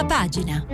[0.00, 0.64] Prima pagina.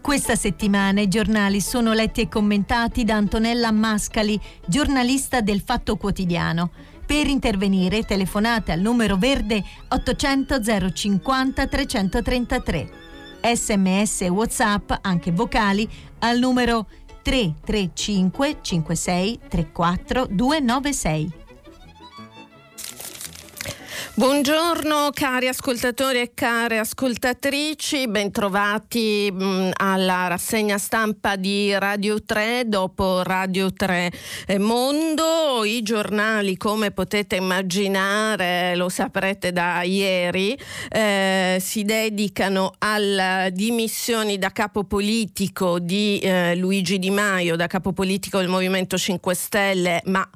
[0.00, 6.70] Questa settimana i giornali sono letti e commentati da Antonella Mascali, giornalista del Fatto Quotidiano.
[7.06, 10.60] Per intervenire telefonate al numero verde 800
[10.92, 12.90] 050 333.
[13.54, 15.88] Sms e WhatsApp, anche vocali,
[16.20, 21.41] al numero 335 56 34 296.
[24.14, 32.64] Buongiorno cari ascoltatori e care ascoltatrici, bentrovati mh, mm, alla rassegna stampa di Radio 3
[32.66, 34.12] dopo Radio 3
[34.58, 35.64] Mondo.
[35.64, 40.58] I giornali, come potete immaginare, lo saprete da ieri,
[40.90, 47.94] eh, si dedicano alle dimissioni da capo politico di eh, Luigi Di Maio, da capo
[47.94, 50.28] politico del Movimento 5 Stelle, ma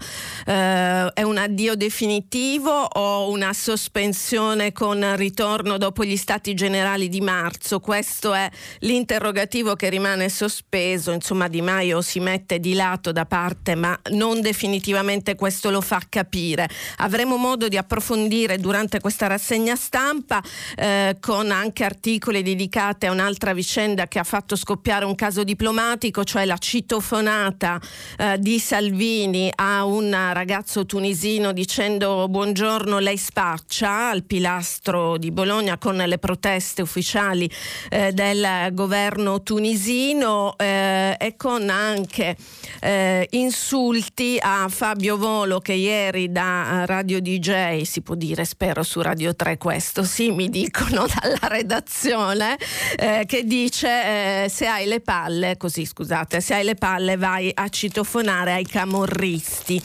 [0.46, 7.20] eh, è un addio definitivo o una sospensione con ritorno dopo gli stati generali di
[7.20, 7.80] marzo.
[7.80, 8.48] Questo è
[8.80, 11.10] l'interrogativo che rimane sospeso.
[11.10, 16.00] Insomma, Di Maio si mette di lato da parte, ma non definitivamente questo lo fa
[16.08, 16.68] capire.
[16.98, 20.40] Avremo modo di approfondire durante questa rassegna stampa
[20.76, 26.22] eh, con anche articoli dedicati a un'altra vicenda che ha fatto scoppiare un caso diplomatico,
[26.22, 27.80] cioè la citofonata
[28.16, 35.30] eh, di Salvini a un ragazzo tunisino dicendo buongiorno, lei spara faccia al pilastro di
[35.30, 37.50] Bologna con le proteste ufficiali
[37.88, 42.36] eh, del governo tunisino eh, e con anche
[42.80, 49.00] eh, insulti a Fabio Volo che ieri da Radio DJ, si può dire spero su
[49.00, 52.58] Radio 3 questo, sì mi dicono dalla redazione,
[52.96, 57.50] eh, che dice eh, se hai le palle, così scusate, se hai le palle vai
[57.54, 59.80] a citofonare ai camorristi.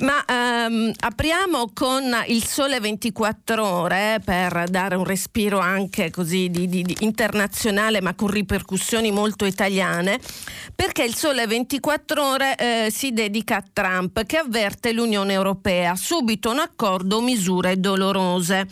[0.00, 6.10] Ma ehm, apriamo con il sole 24 24 ore eh, per dare un respiro anche
[6.10, 10.20] così di, di, di internazionale ma con ripercussioni molto italiane
[10.74, 15.96] perché il Sole 24 ore eh, si dedica a Trump che avverte l'Unione Europea.
[15.96, 18.66] Subito un accordo misure dolorose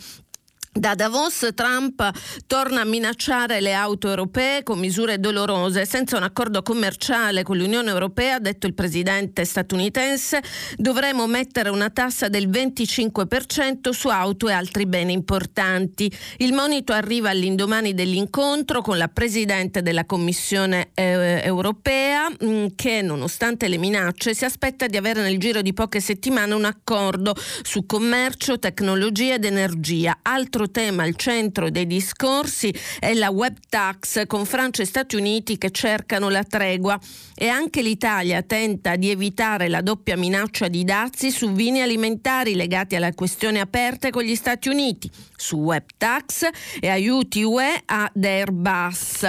[0.79, 2.09] da Davos Trump
[2.45, 5.85] torna a minacciare le auto europee con misure dolorose.
[5.85, 10.41] Senza un accordo commerciale con l'Unione Europea, ha detto il presidente statunitense,
[10.75, 16.11] dovremo mettere una tassa del 25% su auto e altri beni importanti.
[16.37, 23.67] Il monito arriva all'indomani dell'incontro con la presidente della Commissione eh, europea mm, che nonostante
[23.67, 28.59] le minacce si aspetta di avere nel giro di poche settimane un accordo su commercio,
[28.59, 30.19] tecnologia ed energia.
[30.21, 35.57] Altro tema al centro dei discorsi è la web tax con Francia e Stati Uniti
[35.57, 36.99] che cercano la tregua
[37.35, 42.95] e anche l'Italia tenta di evitare la doppia minaccia di dazi su vini alimentari legati
[42.95, 46.47] alle questioni aperte con gli Stati Uniti, su web tax
[46.79, 49.23] e aiuti UE ad Airbus.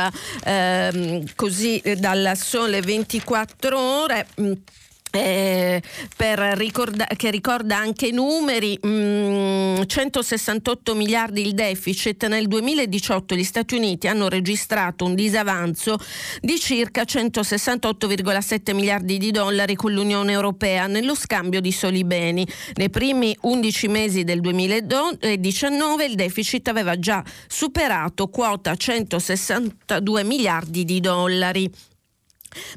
[0.44, 4.26] Eh, così dal sole 24 ore.
[5.10, 5.82] Eh,
[6.54, 13.44] ricorda- che ricorda anche i numeri, mh, mm, 168 miliardi il deficit, nel 2018 gli
[13.44, 15.98] Stati Uniti hanno registrato un disavanzo
[16.40, 22.46] di circa 168,7 miliardi di dollari con l'Unione Europea nello scambio di soli beni.
[22.74, 31.00] Nei primi 11 mesi del 2019 il deficit aveva già superato quota 162 miliardi di
[31.00, 31.70] dollari.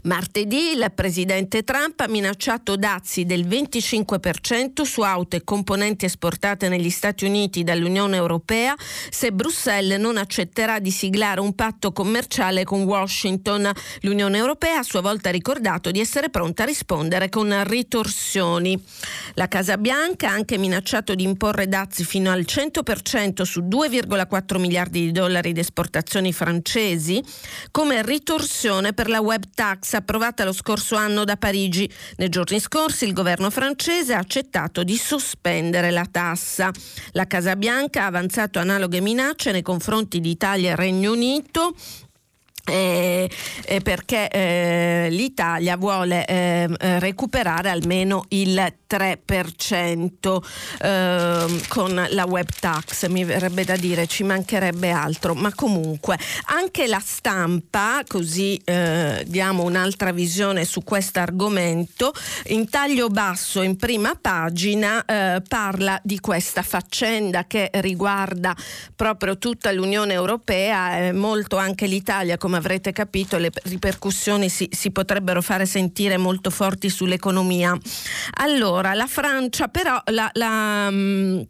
[0.03, 6.89] Martedì il presidente Trump ha minacciato dazi del 25% su auto e componenti esportate negli
[6.89, 8.75] Stati Uniti dall'Unione Europea
[9.09, 13.71] se Bruxelles non accetterà di siglare un patto commerciale con Washington.
[14.01, 18.81] L'Unione Europea a sua volta ha ricordato di essere pronta a rispondere con ritorsioni.
[19.35, 25.01] La Casa Bianca ha anche minacciato di imporre dazi fino al 100% su 2,4 miliardi
[25.01, 27.23] di dollari di esportazioni francesi
[27.71, 31.89] come ritorsione per la web tax approvata lo scorso anno da Parigi.
[32.17, 36.71] Nei giorni scorsi il governo francese ha accettato di sospendere la tassa.
[37.11, 41.75] La Casa Bianca ha avanzato analoghe minacce nei confronti di Italia e Regno Unito
[42.71, 43.29] eh,
[43.65, 50.41] eh, perché eh, l'Italia vuole ehm, eh, recuperare almeno il 3%
[50.79, 56.87] ehm, con la web tax, mi verrebbe da dire ci mancherebbe altro, ma comunque anche
[56.87, 62.13] la stampa, così eh, diamo un'altra visione su questo argomento,
[62.47, 68.55] in taglio basso in prima pagina eh, parla di questa faccenda che riguarda
[68.95, 74.91] proprio tutta l'Unione Europea e molto anche l'Italia come avrete capito le ripercussioni si, si
[74.91, 77.75] potrebbero fare sentire molto forti sull'economia.
[78.35, 81.41] Allora, la Francia però la, la mm,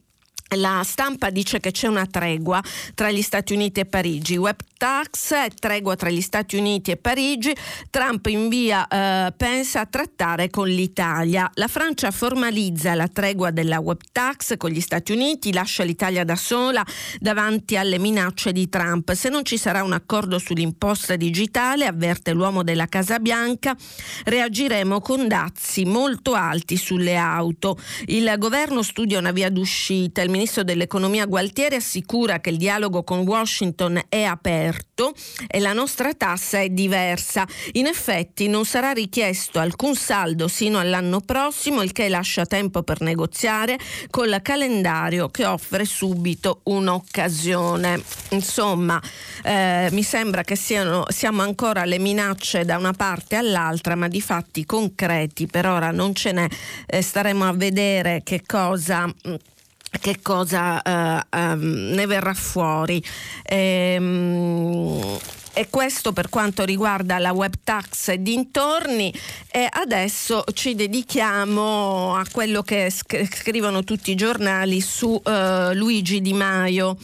[0.55, 2.61] la stampa dice che c'è una tregua
[2.93, 4.35] tra gli Stati Uniti e Parigi.
[4.35, 7.55] Web tax, tregua tra gli Stati Uniti e Parigi.
[7.89, 11.49] Trump invia eh, Pence a trattare con l'Italia.
[11.53, 16.35] La Francia formalizza la tregua della web tax con gli Stati Uniti, lascia l'Italia da
[16.35, 16.85] sola
[17.19, 19.13] davanti alle minacce di Trump.
[19.13, 23.75] Se non ci sarà un accordo sull'imposta digitale, avverte l'uomo della Casa Bianca,
[24.25, 27.77] reagiremo con dazi molto alti sulle auto.
[28.07, 30.21] Il governo studia una via d'uscita.
[30.21, 35.13] Il ministro dell'economia Gualtieri assicura che il dialogo con Washington è aperto
[35.47, 37.45] e la nostra tassa è diversa.
[37.73, 43.01] In effetti non sarà richiesto alcun saldo sino all'anno prossimo, il che lascia tempo per
[43.01, 43.77] negoziare
[44.09, 48.01] col calendario che offre subito un'occasione.
[48.29, 48.99] Insomma,
[49.43, 54.21] eh, mi sembra che siano, siamo ancora alle minacce da una parte all'altra, ma di
[54.21, 56.47] fatti concreti per ora non ce n'è.
[56.87, 59.07] Eh, staremo a vedere che cosa
[59.99, 63.03] che cosa uh, um, ne verrà fuori.
[63.43, 65.19] Ehm,
[65.53, 69.13] e questo per quanto riguarda la web tax e dintorni
[69.51, 76.33] e adesso ci dedichiamo a quello che scrivono tutti i giornali su uh, Luigi Di
[76.33, 76.97] Maio.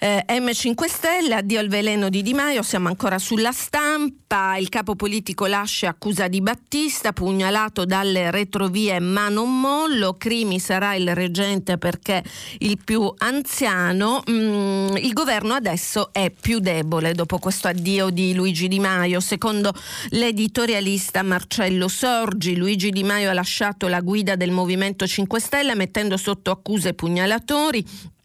[0.00, 4.94] Eh, M5 Stelle, addio al veleno di Di Maio, siamo ancora sulla stampa, il capo
[4.94, 11.78] politico lascia accusa di Battista, pugnalato dalle retrovie ma non mollo, Crimi sarà il reggente
[11.78, 12.22] perché
[12.58, 18.68] il più anziano, mm, il governo adesso è più debole dopo questo addio di Luigi
[18.68, 19.74] Di Maio, secondo
[20.10, 26.16] l'editorialista Marcello Sorgi, Luigi Di Maio ha lasciato la guida del Movimento 5 Stelle mettendo
[26.16, 28.16] sotto accuse pugnalatori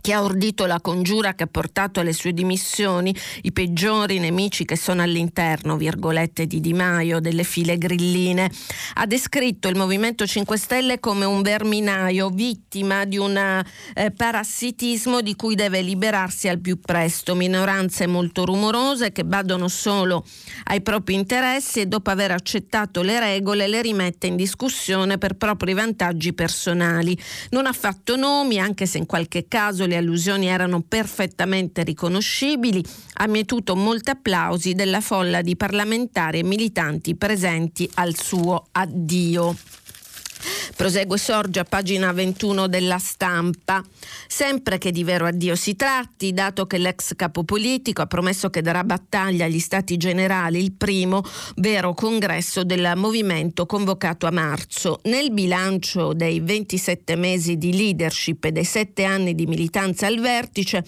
[0.00, 4.76] che ha ordito la congiura che ha portato alle sue dimissioni i peggiori nemici che
[4.76, 8.50] sono all'interno, virgolette, di Di Maio, delle file grilline.
[8.94, 15.34] Ha descritto il Movimento 5 Stelle come un verminaio vittima di un eh, parassitismo di
[15.36, 17.34] cui deve liberarsi al più presto.
[17.34, 20.24] Minoranze molto rumorose che badano solo
[20.64, 25.74] ai propri interessi e dopo aver accettato le regole le rimette in discussione per propri
[25.74, 27.18] vantaggi personali.
[27.50, 32.82] Non ha fatto nomi, anche se in qualche caso le allusioni erano perfettamente riconoscibili,
[33.14, 39.54] ha mietuto molti applausi della folla di parlamentari e militanti presenti al suo addio.
[40.76, 43.82] Prosegue Sorge a pagina 21 della stampa.
[44.26, 48.62] Sempre che di vero addio si tratti, dato che l'ex capo politico ha promesso che
[48.62, 51.22] darà battaglia agli Stati Generali, il primo
[51.56, 55.00] vero congresso del movimento convocato a marzo.
[55.04, 60.84] Nel bilancio dei 27 mesi di leadership e dei 7 anni di militanza al vertice,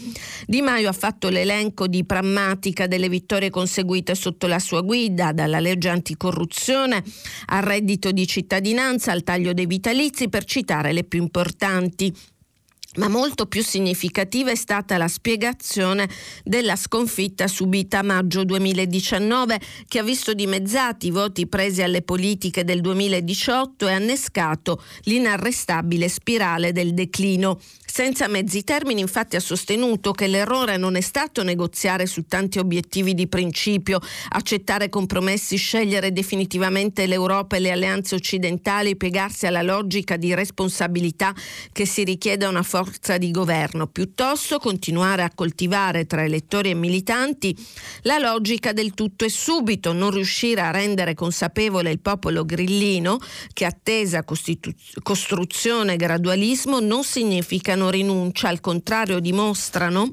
[0.46, 5.60] Di Maio ha fatto l'elenco di prammatica delle vittorie conseguite sotto la sua guida, dalla
[5.60, 7.02] legge anticorruzione
[7.46, 12.14] al reddito di cittadinanza, al taglio dei vitalizi per citare le più importanti.
[12.96, 16.06] Ma molto più significativa è stata la spiegazione
[16.44, 19.58] della sconfitta subita a maggio 2019
[19.88, 26.72] che ha visto dimezzati i voti presi alle politiche del 2018 e annescato l'inarrestabile spirale
[26.72, 27.58] del declino.
[27.94, 33.12] Senza mezzi termini infatti ha sostenuto che l'errore non è stato negoziare su tanti obiettivi
[33.12, 34.00] di principio,
[34.30, 41.34] accettare compromessi, scegliere definitivamente l'Europa e le alleanze occidentali, piegarsi alla logica di responsabilità
[41.70, 46.74] che si richiede a una forza di governo, piuttosto continuare a coltivare tra elettori e
[46.74, 47.54] militanti
[48.04, 53.18] la logica del tutto e subito, non riuscire a rendere consapevole il popolo grillino
[53.52, 54.24] che attesa
[55.02, 60.12] costruzione e gradualismo non significano non rinuncia, al contrario dimostrano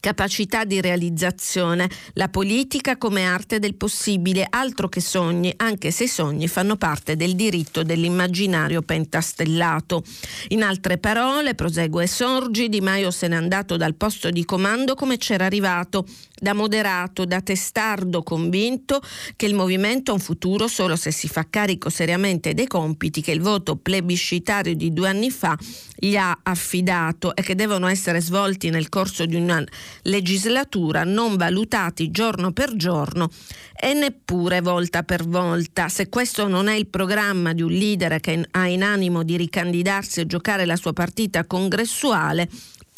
[0.00, 6.08] capacità di realizzazione, la politica come arte del possibile, altro che sogni, anche se i
[6.08, 10.02] sogni fanno parte del diritto dell'immaginario pentastellato.
[10.48, 15.16] In altre parole, prosegue Sorgi, Di Maio se n'è andato dal posto di comando come
[15.18, 16.06] c'era arrivato,
[16.40, 19.00] da moderato, da testardo convinto
[19.34, 23.32] che il movimento ha un futuro solo se si fa carico seriamente dei compiti che
[23.32, 25.58] il voto plebiscitario di due anni fa
[25.96, 29.64] gli ha affidato e che devono essere svolti nel corso di una
[30.02, 33.30] legislatura non valutati giorno per giorno
[33.78, 35.88] e neppure volta per volta.
[35.88, 40.20] Se questo non è il programma di un leader che ha in animo di ricandidarsi
[40.20, 42.48] e giocare la sua partita congressuale,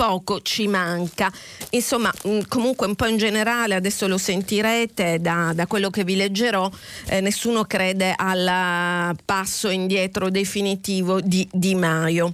[0.00, 1.30] poco ci manca.
[1.70, 6.16] Insomma, mm, comunque un po' in generale, adesso lo sentirete da, da quello che vi
[6.16, 6.70] leggerò,
[7.08, 12.32] eh, nessuno crede al passo indietro definitivo di Di Maio.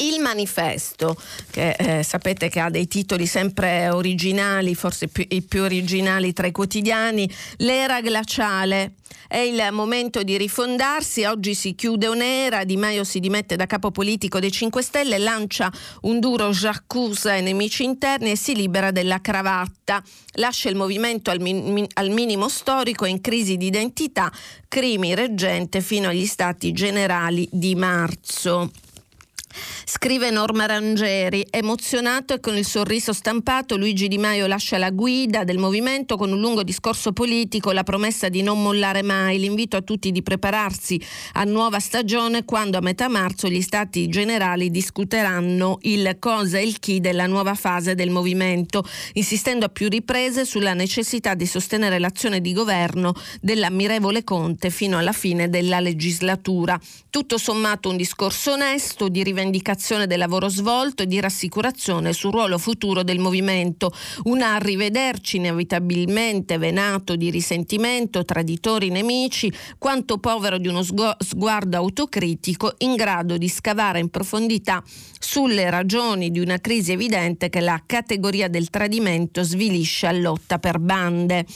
[0.00, 5.62] Il manifesto, che eh, sapete che ha dei titoli sempre originali, forse più, i più
[5.62, 8.92] originali tra i quotidiani, l'era glaciale.
[9.26, 13.90] È il momento di rifondarsi, oggi si chiude un'era, Di Maio si dimette da capo
[13.90, 15.68] politico dei 5 Stelle, lancia
[16.02, 20.00] un duro j'accuse ai nemici interni e si libera della cravatta,
[20.34, 24.30] lascia il movimento al, min- al minimo storico in crisi di identità,
[24.68, 28.70] crimi reggente fino agli stati generali di marzo.
[29.84, 35.44] Scrive Norma Rangeri, emozionato e con il sorriso stampato Luigi Di Maio lascia la guida
[35.44, 39.82] del movimento con un lungo discorso politico, la promessa di non mollare mai, l'invito a
[39.82, 41.00] tutti di prepararsi
[41.32, 46.78] a nuova stagione quando a metà marzo gli stati generali discuteranno il cosa e il
[46.78, 48.84] chi della nuova fase del movimento,
[49.14, 55.12] insistendo a più riprese sulla necessità di sostenere l'azione di governo dell'ammirevole Conte fino alla
[55.12, 56.78] fine della legislatura.
[57.10, 62.32] Tutto sommato un discorso onesto di rivendicazione rivendicazione del lavoro svolto e di rassicurazione sul
[62.32, 63.92] ruolo futuro del movimento.
[64.24, 72.94] Un arrivederci inevitabilmente venato di risentimento, traditori nemici, quanto povero di uno sguardo autocritico in
[72.94, 74.82] grado di scavare in profondità
[75.18, 80.78] sulle ragioni di una crisi evidente che la categoria del tradimento svilisce a lotta per
[80.78, 81.46] bande.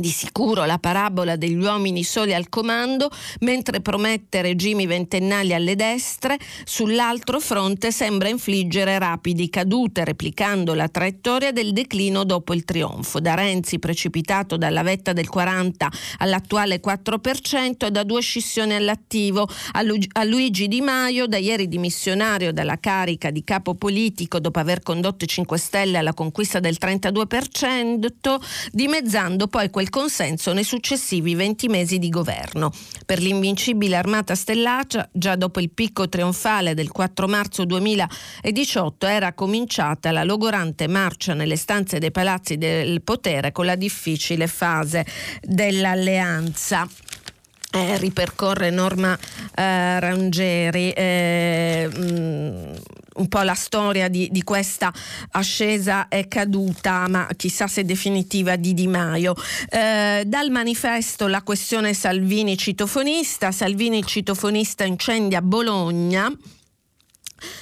[0.00, 6.38] Di sicuro la parabola degli uomini soli al comando, mentre promette regimi ventennali alle destre,
[6.64, 13.20] sull'altro fronte sembra infliggere rapidi cadute, replicando la traiettoria del declino dopo il trionfo.
[13.20, 20.24] Da Renzi precipitato dalla vetta del 40 all'attuale 4% e da due scissioni all'attivo, a
[20.24, 25.28] Luigi Di Maio, da ieri dimissionario dalla carica di capo politico dopo aver condotto i
[25.28, 28.38] 5 Stelle alla conquista del 32%,
[28.72, 32.72] dimezzando poi quel consenso nei successivi 20 mesi di governo.
[33.04, 40.10] Per l'invincibile Armata Stellaccia, già dopo il picco trionfale del 4 marzo 2018, era cominciata
[40.10, 45.04] la logorante marcia nelle stanze dei palazzi del potere con la difficile fase
[45.42, 46.88] dell'alleanza.
[47.72, 49.16] Eh, ripercorre Norma
[49.54, 52.74] eh, Rangeri eh, mh, mm,
[53.14, 54.92] un po' la storia di, di, questa
[55.32, 59.34] ascesa e caduta, ma chissà se definitiva, di Di Maio.
[59.68, 66.28] Eh, dal manifesto la questione Salvini citofonista, Salvini citofonista incendia Bologna.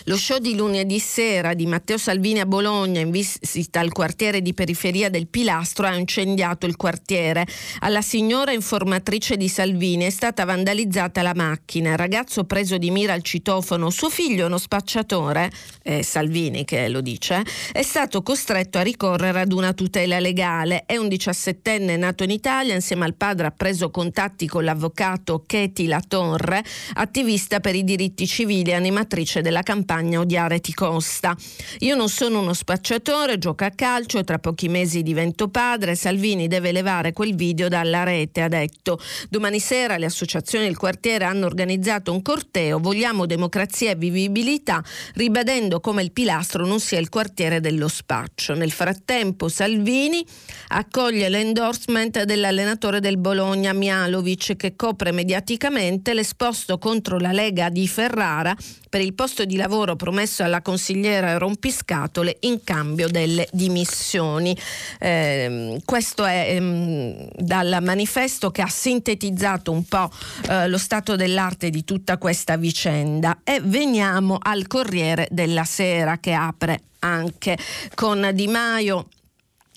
[0.04, 4.54] Lo show di lunedì sera di Matteo Salvini a Bologna in visita al quartiere di
[4.54, 7.46] periferia del Pilastro ha incendiato il quartiere.
[7.80, 11.90] Alla signora informatrice di Salvini è stata vandalizzata la macchina.
[11.90, 15.50] Il ragazzo preso di mira al citofono, suo figlio, uno spacciatore,
[15.82, 20.84] eh, Salvini che lo dice, è stato costretto a ricorrere ad una tutela legale.
[20.86, 25.86] È un diciassettenne nato in Italia, insieme al padre ha preso contatti con l'avvocato Cheti
[25.86, 31.36] La Torre, attivista per i diritti civili e animatrice della campagna Odiare ti costa.
[31.80, 35.94] Io non sono uno spacciatore, gioco a calcio tra pochi mesi divento padre.
[35.94, 38.98] Salvini deve levare quel video dalla rete, ha detto.
[39.28, 44.82] Domani sera le associazioni del quartiere hanno organizzato un corteo Vogliamo democrazia e vivibilità,
[45.16, 48.54] ribadendo come il pilastro non sia il quartiere dello spaccio.
[48.54, 50.24] Nel frattempo Salvini
[50.68, 58.56] accoglie l'endorsement dell'allenatore del Bologna Mialovic che copre mediaticamente l'esposto contro la Lega di Ferrara
[58.88, 64.56] per il posto di lavoro promesso alla consigliera Rompiscatole in cambio delle dimissioni.
[64.98, 70.10] Eh, questo è ehm, dal manifesto che ha sintetizzato un po'
[70.48, 76.32] eh, lo stato dell'arte di tutta questa vicenda e veniamo al Corriere della Sera che
[76.32, 77.58] apre anche
[77.94, 79.08] con Di Maio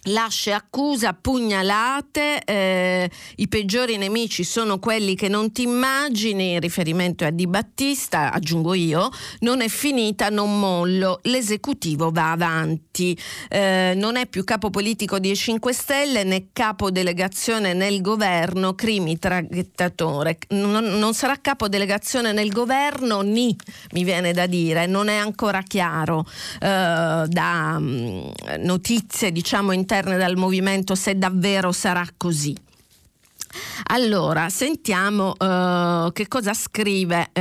[0.05, 7.23] Lasce accusa, pugnalate, eh, i peggiori nemici sono quelli che non ti immagini, in riferimento
[7.23, 13.15] a Di Battista, aggiungo io, non è finita, non mollo, l'esecutivo va avanti,
[13.47, 19.19] eh, non è più capo politico dei 5 Stelle né capo delegazione nel governo, crimi
[19.19, 23.55] traghettatore, non, non sarà capo delegazione nel governo, ni,
[23.91, 26.25] mi viene da dire, non è ancora chiaro.
[26.59, 32.55] Eh, da mh, mm, notizie diciamo in interne dal movimento se davvero sarà così.
[33.87, 37.39] Allora, sentiamo uh, che cosa scrive uh,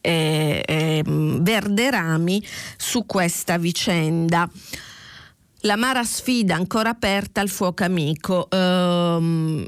[0.00, 2.44] eh, eh, Verderami
[2.76, 4.50] su questa vicenda.
[5.60, 8.48] L'amara sfida ancora aperta al fuoco amico.
[8.50, 9.64] Uh,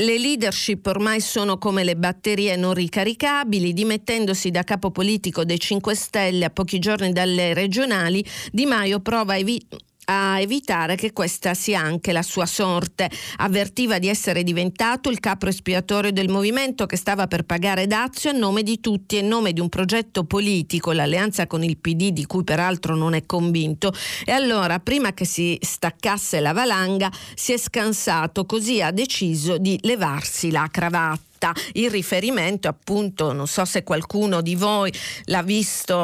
[0.00, 5.94] le leadership ormai sono come le batterie non ricaricabili, dimettendosi da capo politico dei 5
[5.94, 9.66] Stelle a pochi giorni dalle regionali, Di Maio prova a, evi-
[10.10, 13.10] a evitare che questa sia anche la sua sorte.
[13.36, 18.32] Avvertiva di essere diventato il capo espiatorio del movimento che stava per pagare dazio a
[18.32, 22.26] nome di tutti e in nome di un progetto politico, l'alleanza con il PD di
[22.26, 23.92] cui peraltro non è convinto.
[24.24, 29.78] E allora, prima che si staccasse la valanga, si è scansato, così ha deciso di
[29.82, 31.26] levarsi la cravatta
[31.74, 34.92] il riferimento appunto non so se qualcuno di voi
[35.26, 35.94] l'ha visto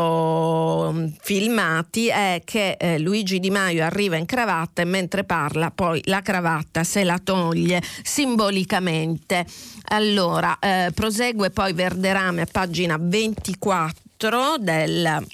[0.92, 6.00] mm, filmati è che eh, Luigi Di Maio arriva in cravatta e mentre parla poi
[6.04, 9.46] la cravatta se la toglie simbolicamente
[9.88, 15.26] allora eh, prosegue poi Verderame a pagina 24 del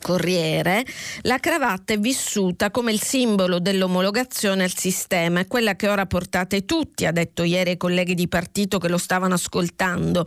[0.00, 0.84] Corriere,
[1.22, 6.64] la cravatta è vissuta come il simbolo dell'omologazione al sistema, è quella che ora portate
[6.64, 10.24] tutti, ha detto ieri ai colleghi di partito che lo stavano ascoltando.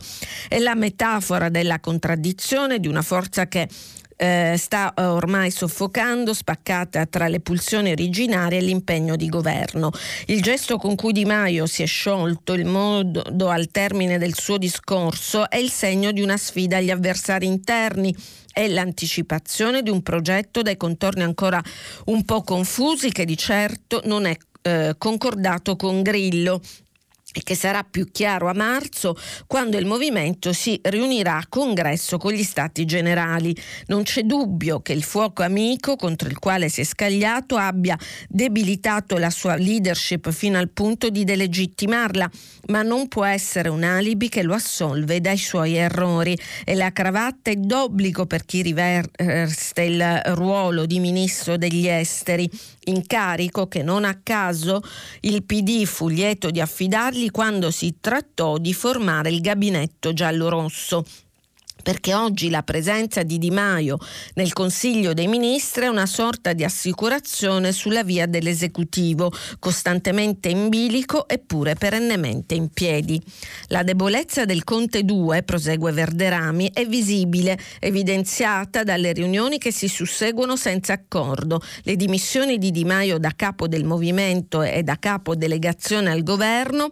[0.48, 3.68] È la metafora della contraddizione di una forza che
[4.22, 9.90] eh, sta ormai soffocando, spaccata tra le pulsioni originarie e l'impegno di governo.
[10.26, 14.58] Il gesto con cui Di Maio si è sciolto, il modo al termine del suo
[14.58, 18.14] discorso, è il segno di una sfida agli avversari interni
[18.54, 21.60] è l'anticipazione di un progetto dai contorni ancora
[22.06, 26.60] un po' confusi che di certo non è eh, concordato con Grillo
[27.32, 32.32] e che sarà più chiaro a marzo quando il movimento si riunirà a congresso con
[32.32, 33.54] gli stati generali.
[33.86, 37.98] Non c'è dubbio che il fuoco amico contro il quale si è scagliato abbia
[38.28, 42.30] debilitato la sua leadership fino al punto di delegittimarla,
[42.68, 47.50] ma non può essere un alibi che lo assolve dai suoi errori e la cravatta
[47.50, 52.48] è d'obbligo per chi riveste il ruolo di ministro degli esteri,
[52.84, 54.82] incarico che non a caso
[55.20, 61.04] il PD fu lieto di affidargli Draghi quando si trattò di formare il gabinetto giallo-rosso
[61.82, 63.98] perché oggi la presenza di Di Maio
[64.34, 71.28] nel Consiglio dei Ministri è una sorta di assicurazione sulla via dell'esecutivo, costantemente in bilico
[71.28, 73.20] eppure perennemente in piedi.
[73.68, 80.56] La debolezza del Conte 2, prosegue Verderami, è visibile, evidenziata dalle riunioni che si susseguono
[80.56, 81.60] senza accordo.
[81.82, 86.90] Le dimissioni di Di Maio da capo del movimento e da capo delegazione al governo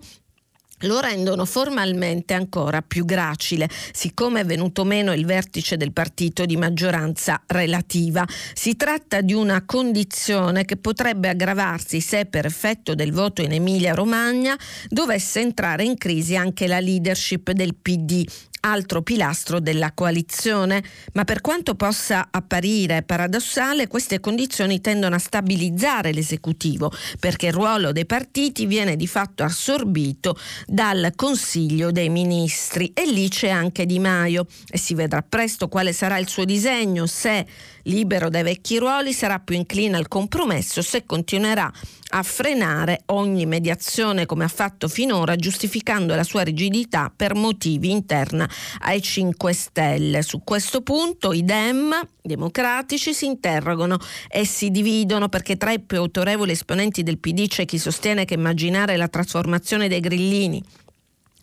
[0.81, 6.57] lo rendono formalmente ancora più gracile, siccome è venuto meno il vertice del partito di
[6.57, 8.27] maggioranza relativa.
[8.55, 14.57] Si tratta di una condizione che potrebbe aggravarsi se per effetto del voto in Emilia-Romagna
[14.89, 18.25] dovesse entrare in crisi anche la leadership del PD
[18.61, 26.13] altro pilastro della coalizione, ma per quanto possa apparire paradossale, queste condizioni tendono a stabilizzare
[26.13, 32.93] l'esecutivo, perché il ruolo dei partiti viene di fatto assorbito dal Consiglio dei Ministri.
[32.95, 34.47] E lì c'è anche Di Maio.
[34.69, 37.47] E si vedrà presto quale sarà il suo disegno se
[37.85, 41.73] libero dai vecchi ruoli sarà più incline al compromesso se continuerà
[42.13, 48.49] a frenare ogni mediazione come ha fatto finora giustificando la sua rigidità per motivi interna
[48.81, 50.23] ai 5 Stelle.
[50.23, 55.99] Su questo punto i Dem democratici si interrogano e si dividono perché tra i più
[55.99, 60.63] autorevoli esponenti del PD c'è chi sostiene che immaginare la trasformazione dei grillini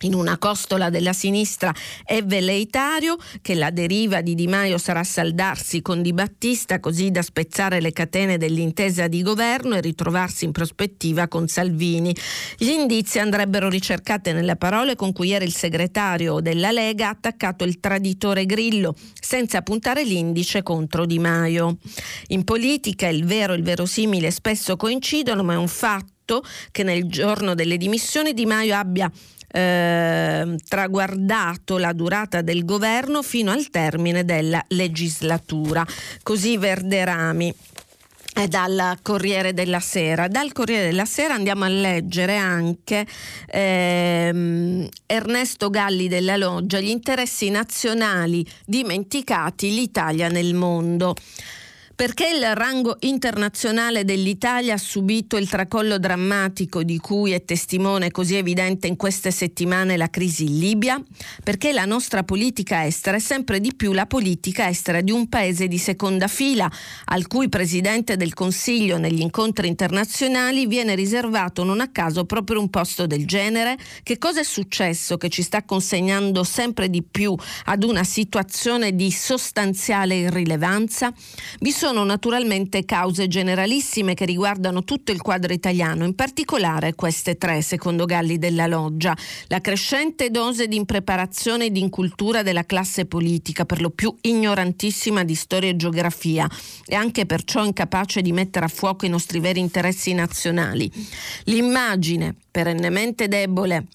[0.02, 5.82] in una costola della sinistra è velleitario, che la deriva di Di Maio sarà saldarsi
[5.82, 11.28] con Di Battista così da spezzare le catene dell'intesa di governo e ritrovarsi in prospettiva
[11.28, 12.16] con Salvini.
[12.58, 17.64] Gli indizi andrebbero ricercati nelle parole con cui ieri il segretario della Lega ha attaccato
[17.64, 21.78] il traditore Grillo, senza puntare l'indice contro Di Maio.
[22.28, 27.08] In politica il vero e il verosimile spesso coincidono, ma è un fatto che nel
[27.08, 29.10] giorno delle dimissioni Di Maio abbia
[29.52, 35.86] eh, traguardato la durata del governo fino al termine della legislatura.
[36.24, 37.54] Così Verderami
[38.46, 40.28] dal Corriere della Sera.
[40.28, 43.08] Dal Corriere della Sera andiamo a leggere anche
[43.48, 51.16] ehm, Ernesto Galli della Loggia, gli interessi nazionali dimenticati, l'Italia nel mondo.
[51.98, 58.36] Perché il rango internazionale dell'Italia ha subito il tracollo drammatico di cui è testimone così
[58.36, 61.04] evidente in queste settimane la crisi in Libia?
[61.44, 65.68] Perché la nostra politica estera è sempre di più la politica estera di un paese
[65.68, 66.70] di seconda fila,
[67.06, 72.70] al cui Presidente del Consiglio negli incontri internazionali viene riservato non a caso proprio un
[72.70, 73.76] posto del genere?
[74.04, 79.10] Che cosa è successo che ci sta consegnando sempre di più ad una situazione di
[79.10, 81.12] sostanziale irrilevanza?
[81.58, 87.62] Bisogna sono naturalmente cause generalissime che riguardano tutto il quadro italiano, in particolare queste tre,
[87.62, 89.15] secondo Galli della Loggia.
[89.47, 95.23] La crescente dose di impreparazione e di incultura della classe politica, per lo più ignorantissima
[95.23, 96.50] di storia e geografia,
[96.86, 100.91] e anche perciò incapace di mettere a fuoco i nostri veri interessi nazionali.
[101.45, 103.86] L'immagine perennemente debole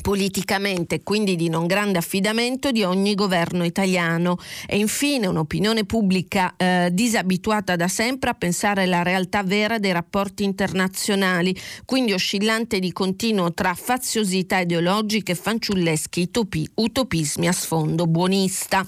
[0.00, 6.90] politicamente, quindi di non grande affidamento di ogni governo italiano e infine un'opinione pubblica eh,
[6.92, 13.52] disabituata da sempre a pensare alla realtà vera dei rapporti internazionali, quindi oscillante di continuo
[13.52, 18.84] tra faziosità ideologiche e fanciulleschi utopi, utopismi a sfondo buonista.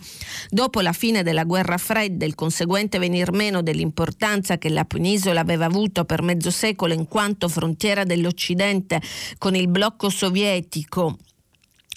[0.48, 5.40] Dopo la fine della guerra fredda e il conseguente venir meno dell'importanza che la penisola
[5.40, 9.00] aveva avuto per mezzo secolo in quanto frontiera dell'Occidente
[9.38, 11.16] con il blocco sovietico, Com.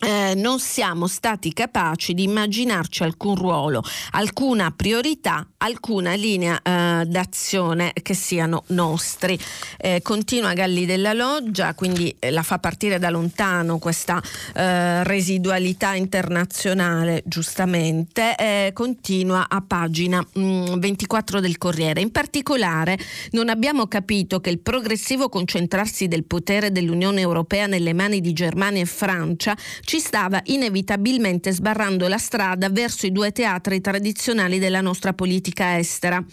[0.01, 7.93] Eh, non siamo stati capaci di immaginarci alcun ruolo, alcuna priorità, alcuna linea eh, d'azione
[8.01, 9.37] che siano nostri.
[9.77, 14.21] Eh, continua Galli della Loggia, quindi eh, la fa partire da lontano questa
[14.55, 22.01] eh, residualità internazionale, giustamente, eh, continua a pagina mh, mm, 24 del Corriere.
[22.01, 22.97] In particolare
[23.31, 28.81] non abbiamo capito che il progressivo concentrarsi del potere dell'Unione Europea nelle mani di Germania
[28.81, 29.55] e Francia
[29.91, 36.23] ci stava inevitabilmente sbarrando la strada verso i due teatri tradizionali della nostra politica estera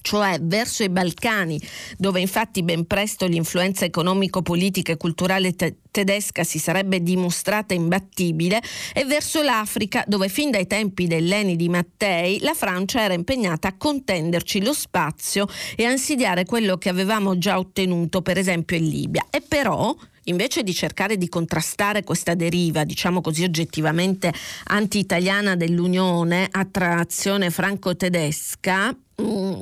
[0.00, 1.60] cioè verso i Balcani,
[1.96, 8.60] dove infatti ben presto l'influenza economico-politica e culturale te- tedesca si sarebbe dimostrata imbattibile,
[8.92, 13.76] e verso l'Africa, dove fin dai tempi dell'Eni di Mattei la Francia era impegnata a
[13.76, 19.24] contenderci lo spazio e a insidiare quello che avevamo già ottenuto, per esempio in Libia.
[19.30, 24.32] E però invece di cercare di contrastare questa deriva, diciamo così oggettivamente
[24.64, 29.60] anti-italiana dell'Unione a trazione franco-tedesca, mm,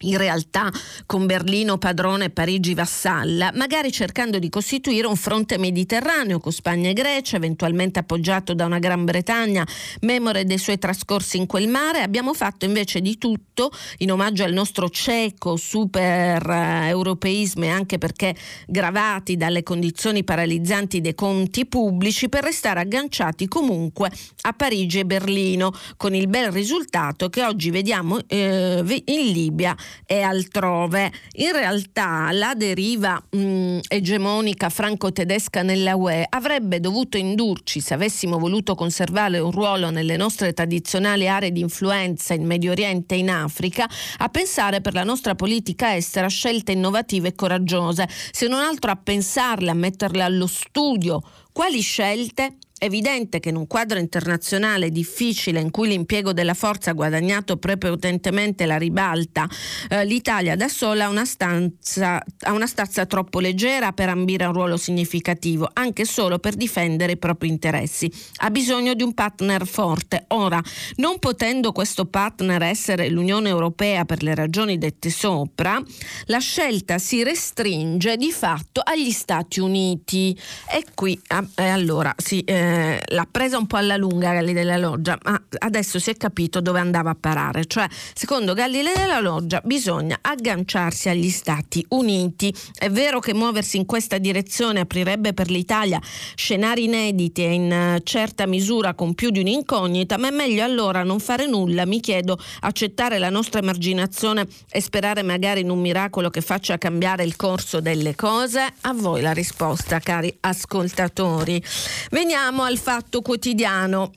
[0.00, 0.70] in realtà
[1.06, 6.90] con Berlino padrone e Parigi vassalla, magari cercando di costituire un fronte mediterraneo con Spagna
[6.90, 9.66] e Grecia, eventualmente appoggiato da una Gran Bretagna,
[10.00, 14.52] memore dei suoi trascorsi in quel mare, abbiamo fatto invece di tutto in omaggio al
[14.52, 18.34] nostro cieco super eh, europeismo e anche perché
[18.66, 24.10] gravati dalle condizioni paralizzanti dei conti pubblici per restare agganciati comunque
[24.42, 29.74] a Parigi e Berlino, con il bel risultato che oggi vediamo eh, in Libia
[30.04, 31.12] e altrove.
[31.34, 38.38] In realtà la deriva mh, mm, egemonica franco-tedesca nella UE avrebbe dovuto indurci, se avessimo
[38.38, 43.30] voluto conservare un ruolo nelle nostre tradizionali aree di influenza in Medio Oriente e in
[43.30, 48.90] Africa, a pensare per la nostra politica estera scelte innovative e coraggiose, se non altro
[48.90, 51.22] a pensarle, a metterle allo studio.
[51.52, 52.56] Quali scelte?
[52.78, 58.66] Evidente che in un quadro internazionale difficile in cui l'impiego della forza ha guadagnato prepotentemente
[58.66, 59.48] la ribalta,
[59.88, 64.48] eh, l'Italia da sola ha una, stanza, ha una stazza troppo leggera per ambire a
[64.48, 68.12] un ruolo significativo, anche solo per difendere i propri interessi.
[68.36, 70.24] Ha bisogno di un partner forte.
[70.28, 70.60] Ora,
[70.96, 75.80] non potendo questo partner essere l'Unione Europea per le ragioni dette sopra,
[76.26, 80.38] la scelta si restringe di fatto agli Stati Uniti.
[80.70, 81.18] E qui
[81.56, 85.40] eh, allora si eh, eh, l'ha presa un po' alla lunga Galli della Loggia, ma
[85.58, 87.64] adesso si è capito dove andava a parare.
[87.66, 92.52] Cioè, secondo Galli della Loggia bisogna agganciarsi agli Stati Uniti.
[92.76, 96.00] È vero che muoversi in questa direzione aprirebbe per l'Italia
[96.34, 101.02] scenari inediti e in eh, certa misura con più di un'incognita, ma è meglio allora
[101.02, 106.30] non fare nulla, mi chiedo, accettare la nostra emarginazione e sperare magari in un miracolo
[106.30, 108.74] che faccia cambiare il corso delle cose?
[108.82, 111.62] A voi la risposta, cari ascoltatori.
[112.10, 114.12] Veniamo Passiamo al fatto quotidiano.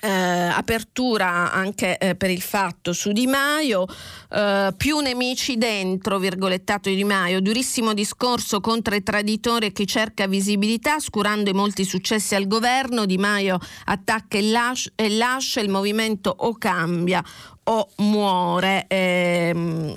[0.00, 3.84] Eh, apertura anche eh, per il fatto su Di Maio,
[4.30, 10.28] eh, più nemici dentro, virgolettato Di Maio, durissimo discorso contro i traditori e chi cerca
[10.28, 15.68] visibilità, scurando i molti successi al governo, Di Maio attacca e, lascia, e lascia il
[15.68, 17.20] movimento o cambia
[17.64, 18.84] o muore.
[18.86, 19.96] Ehm,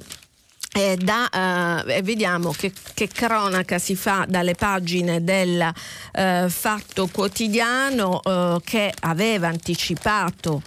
[0.73, 5.69] eh, da, eh, vediamo che, che, cronaca si fa dalle pagine del
[6.13, 10.61] eh, Fatto Quotidiano eh, che aveva anticipato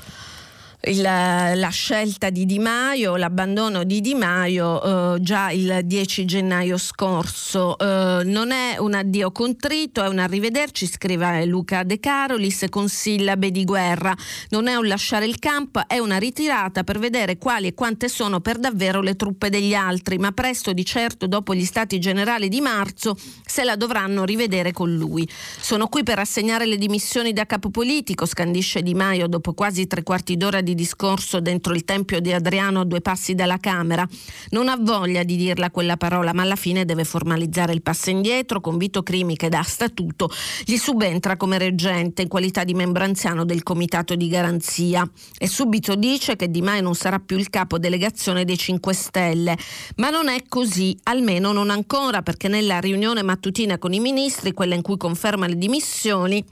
[0.87, 6.77] il, la scelta di Di Maio, l'abbandono di Di Maio eh, già il 10 gennaio
[6.77, 7.79] scorso.
[7.79, 13.51] Eh, non è un addio contrito, è un arrivederci, scrive Luca De Carolis con sillabe
[13.51, 14.15] di guerra.
[14.51, 18.41] Non è un lasciare il campo, è una ritirata per vedere quali e quante sono
[18.41, 22.61] per davvero le truppe degli altri, ma presto di certo dopo gli stati generali di
[22.61, 23.17] marzo
[23.47, 25.29] se la dovranno rivedere con lui.
[25.61, 30.03] Sono qui per assegnare le dimissioni da capo politico, scandisce Di Maio dopo quasi tre
[30.03, 34.07] quarti d'ora di di discorso dentro il tempio di Adriano a due passi dalla Camera.
[34.51, 38.61] Non ha voglia di dirla quella parola, ma alla fine deve formalizzare il passo indietro
[38.61, 40.31] con Vito Crimi che da statuto
[40.65, 45.09] gli subentra come reggente in qualità di membro anziano del comitato di garanzia
[45.39, 49.57] e subito dice che Di Maio non sarà più il capo delegazione dei 5 Stelle.
[49.97, 54.75] Ma non è così, almeno non ancora, perché nella riunione mattutina con i ministri, quella
[54.75, 56.45] in cui conferma le dimissioni,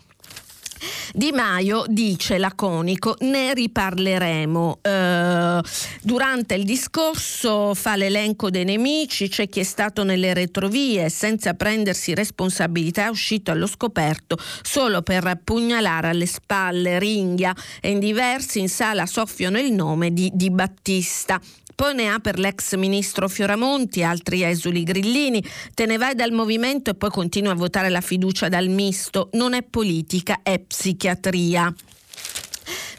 [1.12, 4.78] di Maio dice laconico, ne riparleremo.
[4.82, 5.60] Eh,
[6.02, 12.14] durante il discorso fa l'elenco dei nemici, c'è chi è stato nelle retrovie senza prendersi
[12.14, 18.68] responsabilità, è uscito allo scoperto solo per pugnalare alle spalle, ringhia e in diversi in
[18.68, 21.40] sala soffiano il nome di Di Battista.
[21.74, 25.42] Poi ne ha per l'ex ministro Fioramonti, altri esuli grillini.
[25.74, 29.28] Te ne vai dal movimento e poi continui a votare la fiducia dal misto.
[29.32, 31.72] Non è politica, è psichiatria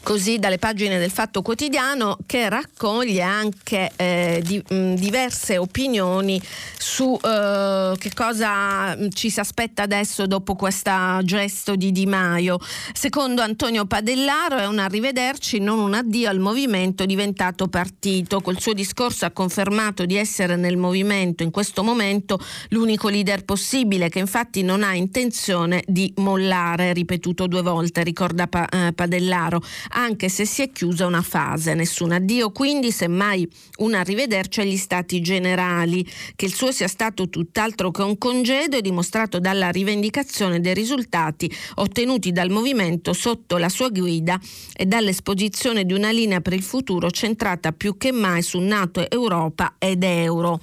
[0.04, 6.40] così dalle pagine del Fatto Quotidiano che raccoglie anche eh, di, mh, diverse opinioni
[6.76, 12.58] su eh, che cosa ci si aspetta adesso dopo questo gesto di Di Maio.
[12.92, 18.42] Secondo Antonio Padellaro è un arrivederci, non un addio al movimento diventato partito.
[18.42, 22.38] Col suo discorso ha confermato di essere nel movimento in questo momento
[22.68, 28.68] l'unico leader possibile che infatti non ha intenzione di mollare, ripetuto due volte, ricorda pa-
[28.68, 29.62] eh, Padellaro
[29.94, 31.74] anche se si è chiusa una fase.
[31.74, 36.06] Nessun addio, quindi semmai un arrivederci agli stati generali.
[36.36, 41.50] Che il suo sia stato tutt'altro che un congedo è dimostrato dalla rivendicazione dei risultati
[41.76, 44.38] ottenuti dal movimento sotto la sua guida
[44.74, 49.74] e dall'esposizione di una linea per il futuro centrata più che mai su NATO, Europa
[49.78, 50.60] ed Euro.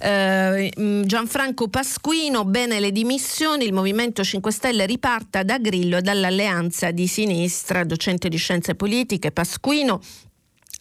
[0.00, 6.90] Eh, Gianfranco Pasquino, bene le dimissioni, il Movimento 5 Stelle riparta da Grillo e dall'alleanza
[6.90, 10.00] di sinistra, docente di scienze politiche, Pasquino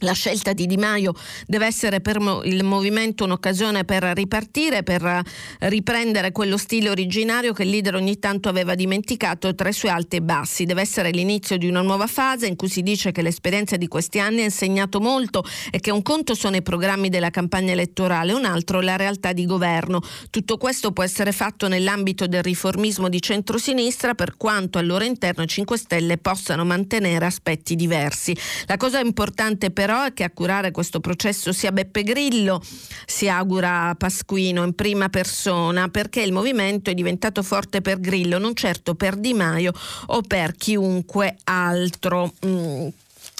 [0.05, 1.13] la scelta di Di Maio
[1.45, 5.21] deve essere per il movimento un'occasione per ripartire, per
[5.59, 10.17] riprendere quello stile originario che il leader ogni tanto aveva dimenticato tra i suoi alti
[10.17, 10.65] e bassi.
[10.65, 14.19] Deve essere l'inizio di una nuova fase in cui si dice che l'esperienza di questi
[14.19, 18.45] anni ha insegnato molto e che un conto sono i programmi della campagna elettorale, un
[18.45, 20.01] altro la realtà di governo.
[20.29, 25.43] Tutto questo può essere fatto nell'ambito del riformismo di centrosinistra per quanto al loro interno
[25.43, 28.37] i 5 Stelle possano mantenere aspetti diversi.
[28.67, 32.61] La cosa importante per però è che a curare questo processo sia Beppe Grillo,
[33.05, 38.55] si augura Pasquino in prima persona, perché il movimento è diventato forte per Grillo, non
[38.55, 39.71] certo per Di Maio
[40.07, 42.33] o per chiunque altro.
[42.45, 42.87] Mm.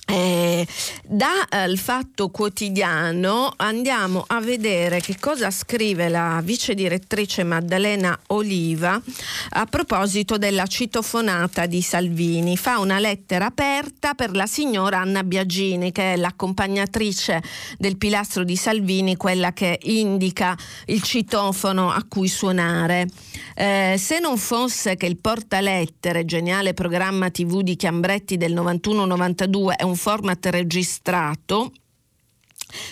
[0.07, 0.67] Eh,
[1.03, 9.01] dal eh, fatto quotidiano andiamo a vedere che cosa scrive la vice direttrice Maddalena Oliva
[9.49, 12.55] a proposito della citofonata di Salvini.
[12.55, 17.41] Fa una lettera aperta per la signora Anna Biagini, che è l'accompagnatrice
[17.79, 23.07] del pilastro di Salvini, quella che indica il citofono a cui suonare.
[23.55, 29.83] Eh, se non fosse che il portalettere, geniale programma TV di Chiambretti del 91-92, è
[29.83, 31.71] un format registrato,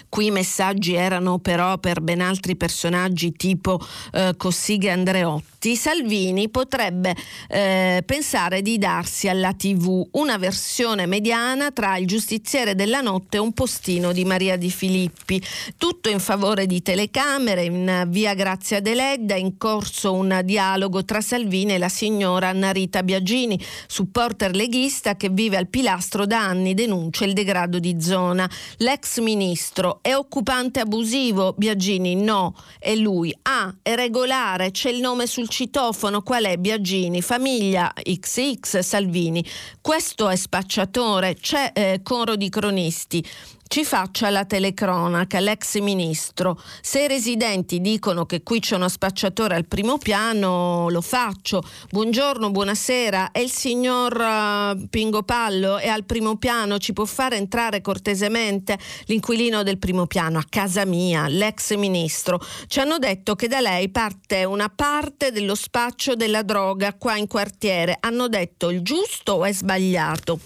[0.10, 3.80] Qui i messaggi erano però per ben altri personaggi tipo
[4.12, 5.76] eh, Cossiga Andreotti.
[5.76, 7.16] Salvini potrebbe
[7.48, 13.40] eh, pensare di darsi alla TV una versione mediana tra il giustiziere della notte e
[13.40, 15.42] un postino di Maria Di Filippi.
[15.78, 21.74] Tutto in favore di telecamere, in via Grazia Deledda, in corso un dialogo tra Salvini
[21.74, 27.24] e la signora Anna Rita Biagini, supporter leghista che vive al pilastro da anni, denuncia
[27.24, 28.50] il degrado di zona.
[28.78, 31.54] L'ex ministro ministro è occupante abusivo?
[31.58, 33.36] Biagini no, è lui.
[33.44, 37.22] Ah, è regolare, c'è il nome sul citofono, qual è Biagini?
[37.22, 39.44] Famiglia XX Salvini.
[39.82, 43.26] Questo è spacciatore, c'è eh, coro di cronisti
[43.74, 46.62] ci faccia la telecronaca, l'ex ministro.
[46.80, 51.64] Se i residenti dicono che qui c'è uno spacciatore al primo piano, lo faccio.
[51.90, 53.32] Buongiorno, buonasera.
[53.32, 55.80] È il signor uh, Pingo Pallo?
[55.80, 56.78] È al primo piano?
[56.78, 62.40] Ci può fare entrare cortesemente l'inquilino del primo piano a casa mia, l'ex ministro?
[62.68, 67.26] Ci hanno detto che da lei parte una parte dello spaccio della droga qua in
[67.26, 67.98] quartiere.
[68.02, 70.40] Hanno detto il giusto o è sbagliato?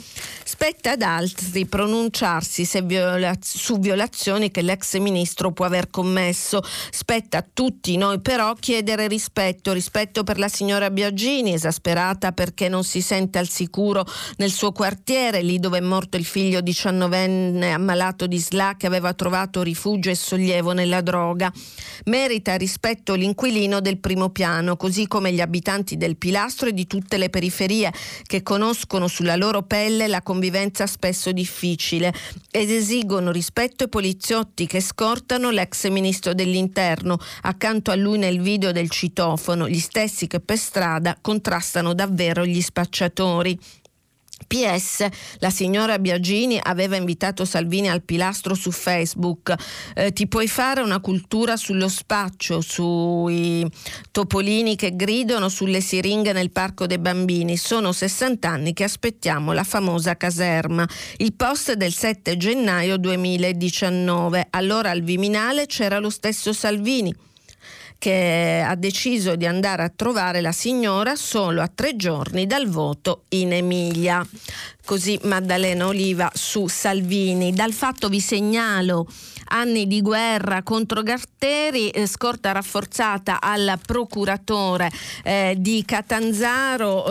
[0.45, 2.95] Spetta ad altri pronunciarsi se vi
[3.39, 6.61] su violazioni che l'ex ministro può aver commesso.
[6.89, 12.83] Spetta a tutti noi però chiedere rispetto, rispetto per la signora Biagini, esasperata perché non
[12.83, 14.05] si sente al sicuro
[14.37, 19.13] nel suo quartiere, lì dove è morto il figlio diciannovenne ammalato di SLA che aveva
[19.13, 21.51] trovato rifugio e sollievo nella droga.
[22.05, 27.17] Merita rispetto l'inquilino del primo piano, così come gli abitanti del Pilastro e di tutte
[27.17, 27.91] le periferie
[28.25, 32.13] che conoscono sulla loro pelle la convivenza spesso difficile
[32.51, 38.71] ed esigono rispetto ai poliziotti che scortano l'ex ministro dell'interno accanto a lui nel video
[38.71, 43.57] del citofono, gli stessi che per strada contrastano davvero gli spacciatori.
[44.45, 45.07] PS,
[45.39, 49.53] la signora Biagini aveva invitato Salvini al pilastro su Facebook.
[49.95, 53.65] Eh, ti puoi fare una cultura sullo spaccio, sui
[54.11, 57.57] topolini che gridano, sulle siringhe nel parco dei bambini.
[57.57, 60.87] Sono 60 anni che aspettiamo la famosa caserma.
[61.17, 64.47] Il post del 7 gennaio 2019.
[64.51, 67.13] Allora al Viminale c'era lo stesso Salvini
[67.97, 73.23] che ha deciso di andare a trovare la signora solo a tre giorni dal voto
[73.29, 74.25] in Emilia.
[74.85, 77.53] Così Maddalena Oliva su Salvini.
[77.53, 79.07] Dal fatto vi segnalo
[79.49, 84.89] anni di guerra contro Gatteri, eh, scorta rafforzata al procuratore
[85.23, 87.05] eh, di Catanzaro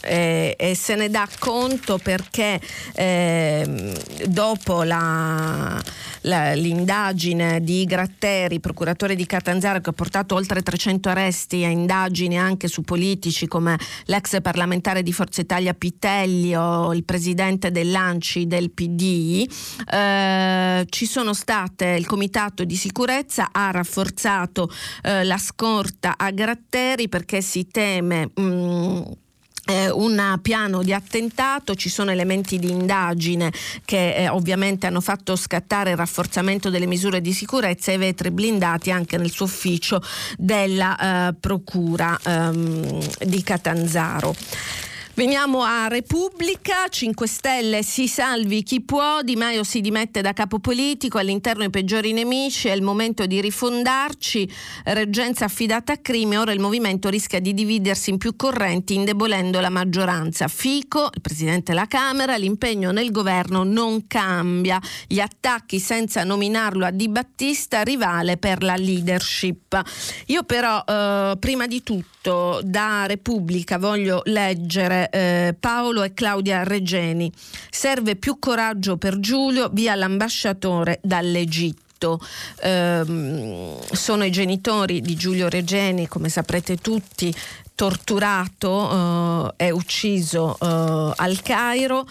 [0.00, 2.60] eh, e se ne dà conto perché
[2.94, 3.92] ehm,
[4.26, 5.80] dopo la,
[6.22, 12.38] la, l'indagine di Gratteri, procuratore di Catanzaro, che ha portato oltre 300 arresti e indagini
[12.38, 18.70] anche su politici come l'ex parlamentare di Forza Italia Pitelli o il presidente dell'Anci del
[18.70, 19.48] PD,
[19.90, 24.70] eh, eh, ci sono state, il Comitato di Sicurezza ha rafforzato
[25.02, 28.30] eh, la scorta a Gratteri perché si teme...
[28.34, 29.02] Mh, mm,
[29.66, 33.50] eh, un piano di attentato, ci sono elementi di indagine
[33.86, 38.90] che eh, ovviamente hanno fatto scattare il rafforzamento delle misure di sicurezza e vetri blindati
[38.90, 40.02] anche nel suo ufficio
[40.36, 44.34] della eh, Procura ehm, di Catanzaro.
[45.16, 50.58] Veniamo a Repubblica, 5 Stelle si salvi chi può, Di Maio si dimette da capo
[50.58, 54.50] politico, all'interno i peggiori nemici, è il momento di rifondarci,
[54.86, 59.68] reggenza affidata a crimi, ora il movimento rischia di dividersi in più correnti indebolendo la
[59.68, 60.48] maggioranza.
[60.48, 66.90] Fico, il Presidente della Camera, l'impegno nel governo non cambia, gli attacchi senza nominarlo a
[66.90, 69.80] Di Battista, rivale per la leadership.
[70.26, 77.30] Io però eh, prima di tutto da Repubblica voglio leggere eh, Paolo e Claudia Regeni.
[77.70, 82.20] Serve più coraggio per Giulio, via l'ambasciatore dall'Egitto.
[82.60, 87.34] Eh, sono i genitori di Giulio Regeni, come saprete tutti,
[87.74, 92.06] torturato e eh, ucciso eh, al Cairo.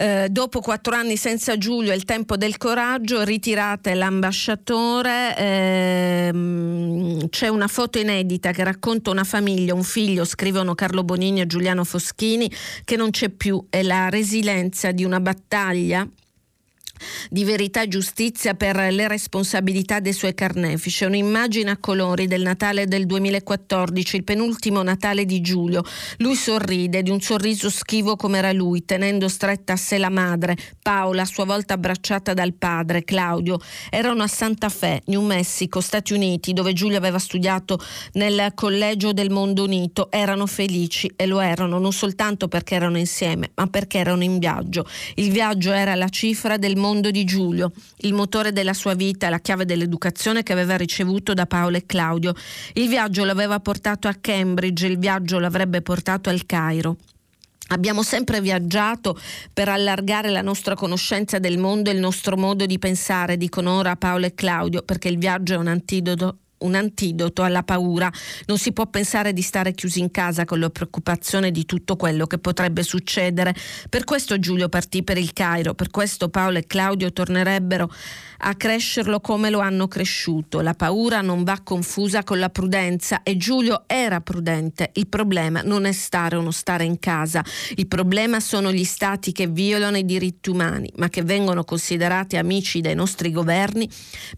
[0.00, 7.66] Eh, dopo quattro anni senza Giulio il tempo del coraggio, ritirate l'ambasciatore, ehm, c'è una
[7.66, 12.48] foto inedita che racconta una famiglia, un figlio, scrivono Carlo Bonini e Giuliano Foschini,
[12.84, 16.08] che non c'è più, è la resilienza di una battaglia
[17.30, 21.04] di verità e giustizia per le responsabilità dei suoi carnefici.
[21.04, 25.82] Un'immagine a colori del Natale del 2014, il penultimo Natale di Giulio.
[26.18, 30.56] Lui sorride di un sorriso schivo come era lui, tenendo stretta a sé la madre,
[30.82, 33.58] Paola, a sua volta abbracciata dal padre, Claudio.
[33.90, 37.78] Erano a Santa Fe, New Mexico, Stati Uniti, dove Giulio aveva studiato
[38.12, 40.10] nel Collegio del Mondo Unito.
[40.10, 44.86] Erano felici e lo erano non soltanto perché erano insieme, ma perché erano in viaggio.
[45.14, 49.28] Il viaggio era la cifra del mondo mondo di Giulio, il motore della sua vita,
[49.28, 52.32] la chiave dell'educazione che aveva ricevuto da Paolo e Claudio.
[52.72, 56.96] Il viaggio l'aveva portato a Cambridge, il viaggio l'avrebbe portato al Cairo.
[57.70, 59.18] Abbiamo sempre viaggiato
[59.52, 63.94] per allargare la nostra conoscenza del mondo e il nostro modo di pensare, dicono ora
[63.96, 68.10] Paolo e Claudio, perché il viaggio è un antidoto un antidoto alla paura.
[68.46, 72.26] Non si può pensare di stare chiusi in casa con la preoccupazione di tutto quello
[72.26, 73.54] che potrebbe succedere.
[73.88, 77.90] Per questo Giulio partì per il Cairo, per questo Paolo e Claudio tornerebbero
[78.38, 80.60] a crescerlo come lo hanno cresciuto.
[80.60, 84.90] La paura non va confusa con la prudenza e Giulio era prudente.
[84.94, 87.44] Il problema non è stare o non stare in casa,
[87.76, 92.80] il problema sono gli stati che violano i diritti umani, ma che vengono considerati amici
[92.80, 93.88] dei nostri governi,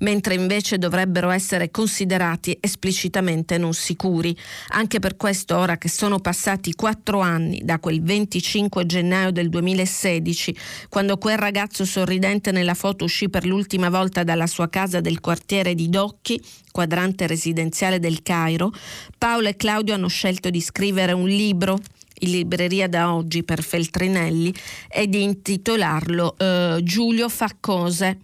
[0.01, 4.37] mentre invece dovrebbero essere considerati esplicitamente non sicuri.
[4.69, 10.57] Anche per questo, ora che sono passati quattro anni da quel 25 gennaio del 2016,
[10.89, 15.75] quando quel ragazzo sorridente nella foto uscì per l'ultima volta dalla sua casa del quartiere
[15.75, 18.73] di Docchi, quadrante residenziale del Cairo,
[19.19, 21.79] Paolo e Claudio hanno scelto di scrivere un libro
[22.21, 24.55] in libreria da oggi per Feltrinelli
[24.89, 28.19] e di intitolarlo eh, Giulio fa cose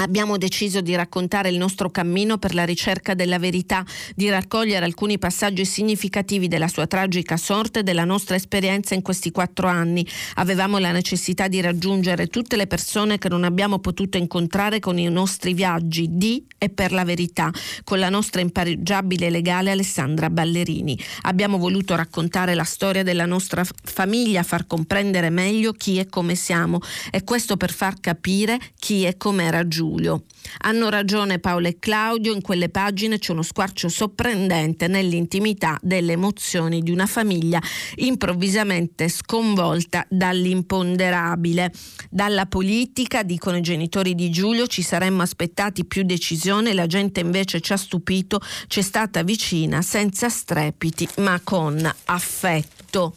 [0.00, 3.84] Abbiamo deciso di raccontare il nostro cammino per la ricerca della verità,
[4.14, 9.32] di raccogliere alcuni passaggi significativi della sua tragica sorte e della nostra esperienza in questi
[9.32, 10.06] quattro anni.
[10.34, 15.08] Avevamo la necessità di raggiungere tutte le persone che non abbiamo potuto incontrare con i
[15.08, 17.50] nostri viaggi di e per la verità,
[17.82, 20.96] con la nostra impareggiabile legale Alessandra Ballerini.
[21.22, 26.78] Abbiamo voluto raccontare la storia della nostra famiglia, far comprendere meglio chi e come siamo
[27.10, 30.24] e questo per far capire chi e come era giusto Giulio.
[30.58, 36.82] Hanno ragione Paolo e Claudio, in quelle pagine c'è uno squarcio sorprendente nell'intimità delle emozioni
[36.82, 37.60] di una famiglia
[37.96, 41.72] improvvisamente sconvolta dall'imponderabile.
[42.10, 47.60] Dalla politica, dicono i genitori di Giulio, ci saremmo aspettati più decisione, la gente invece
[47.60, 53.14] ci ha stupito, ci è stata vicina senza strepiti ma con affetto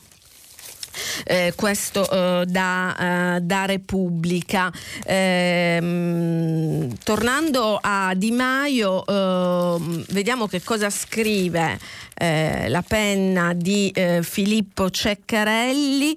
[1.24, 4.72] eh, questo eh, da, eh, da, Repubblica.
[5.06, 11.80] Ehm, tornando a Di Maio, ehm, vediamo che cosa scrive
[12.16, 16.16] eh, la penna di eh, Filippo Ceccarelli.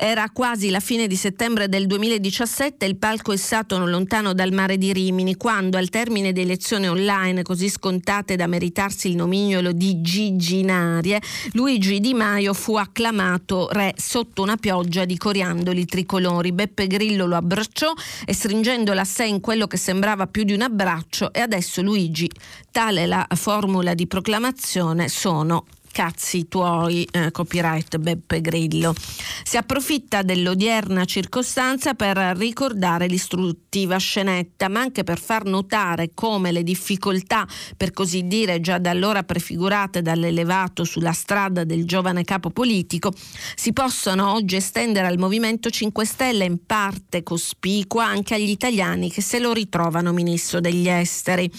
[0.00, 4.52] Era quasi la fine di settembre del 2017, il palco è stato non lontano dal
[4.52, 9.72] mare di Rimini, quando al termine di elezioni online così scontate da meritarsi il nomignolo
[9.72, 11.20] di Giginarie,
[11.54, 16.52] Luigi Di Maio fu acclamato re sotto una pioggia di coriandoli tricolori.
[16.52, 17.92] Beppe Grillo lo abbracciò
[18.24, 22.30] e stringendola a sé in quello che sembrava più di un abbraccio e adesso Luigi,
[22.70, 28.94] tale la formula di proclamazione, sono cazzi tuoi, eh, copyright Beppe Grillo.
[29.42, 36.62] Si approfitta dell'odierna circostanza per ricordare l'istruttiva scenetta, ma anche per far notare come le
[36.62, 43.12] difficoltà, per così dire già da allora prefigurate dall'elevato sulla strada del giovane capo politico,
[43.54, 49.22] si possano oggi estendere al Movimento 5 Stelle in parte cospicua anche agli italiani che
[49.22, 51.50] se lo ritrovano ministro degli esteri.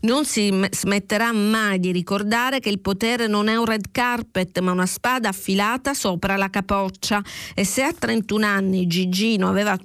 [0.00, 4.72] Non si smetterà mai di ricordare che il potere non è un red carpet ma
[4.72, 7.22] una spada affilata sopra la capoccia.
[7.54, 9.78] E se a 31 anni Gigino aveva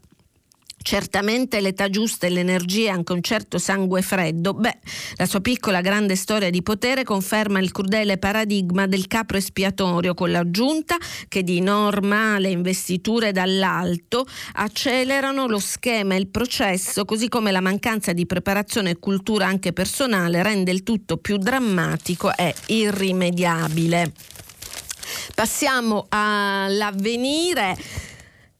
[0.85, 4.77] certamente l'età giusta e l'energia e anche un certo sangue freddo, beh,
[5.15, 10.29] la sua piccola grande storia di potere conferma il crudele paradigma del capro espiatorio con
[10.29, 10.95] l'aggiunta
[11.27, 18.13] che di normale investiture dall'alto accelerano lo schema e il processo, così come la mancanza
[18.13, 24.11] di preparazione e cultura anche personale rende il tutto più drammatico e irrimediabile.
[25.33, 28.13] Passiamo all'avvenire.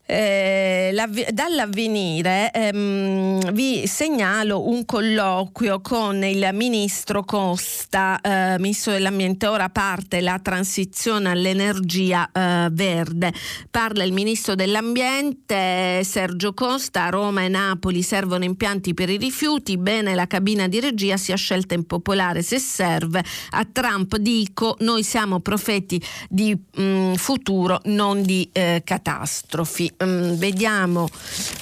[0.08, 0.94] Eh,
[1.32, 9.48] dall'avvenire ehm, vi segnalo un colloquio con il ministro Costa, eh, ministro dell'ambiente.
[9.48, 13.34] Ora parte la transizione all'energia eh, verde.
[13.72, 17.06] Parla il ministro dell'ambiente Sergio Costa.
[17.06, 19.76] A Roma e Napoli servono impianti per i rifiuti.
[19.78, 23.24] Bene, la cabina di regia sia scelta impopolare se serve.
[23.52, 26.00] A Trump dico: noi siamo profeti
[26.30, 31.08] di mh, mm, futuro, non di eh, catastrofi um, vediamo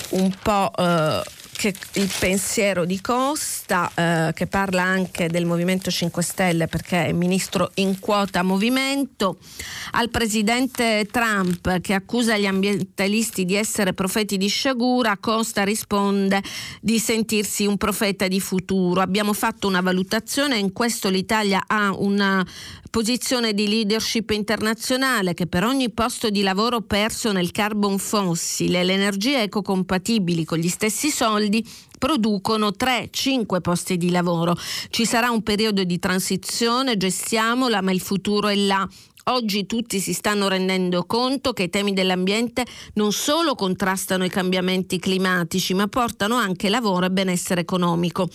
[0.10, 1.22] un po' uh,
[1.64, 7.12] che il pensiero di Costa, eh, che parla anche del Movimento 5 Stelle perché è
[7.14, 9.38] ministro in quota movimento,
[9.92, 16.42] al presidente Trump che accusa gli ambientalisti di essere profeti di sciagura, Costa risponde
[16.82, 19.00] di sentirsi un profeta di futuro.
[19.00, 22.46] Abbiamo fatto una valutazione in questo l'Italia ha una
[22.94, 28.84] posizione di leadership internazionale che per ogni posto di lavoro perso nel carbon fossile e
[28.84, 31.68] le energie ecocompatibili con gli stessi soldi
[31.98, 34.56] producono 3-5 posti di lavoro.
[34.92, 38.88] Ci sarà un periodo di transizione, gestiamola, ma il futuro è là.
[39.24, 42.64] Oggi tutti si stanno rendendo conto che i temi dell'ambiente
[42.94, 48.30] non solo contrastano i cambiamenti climatici, ma portano anche lavoro e benessere economico.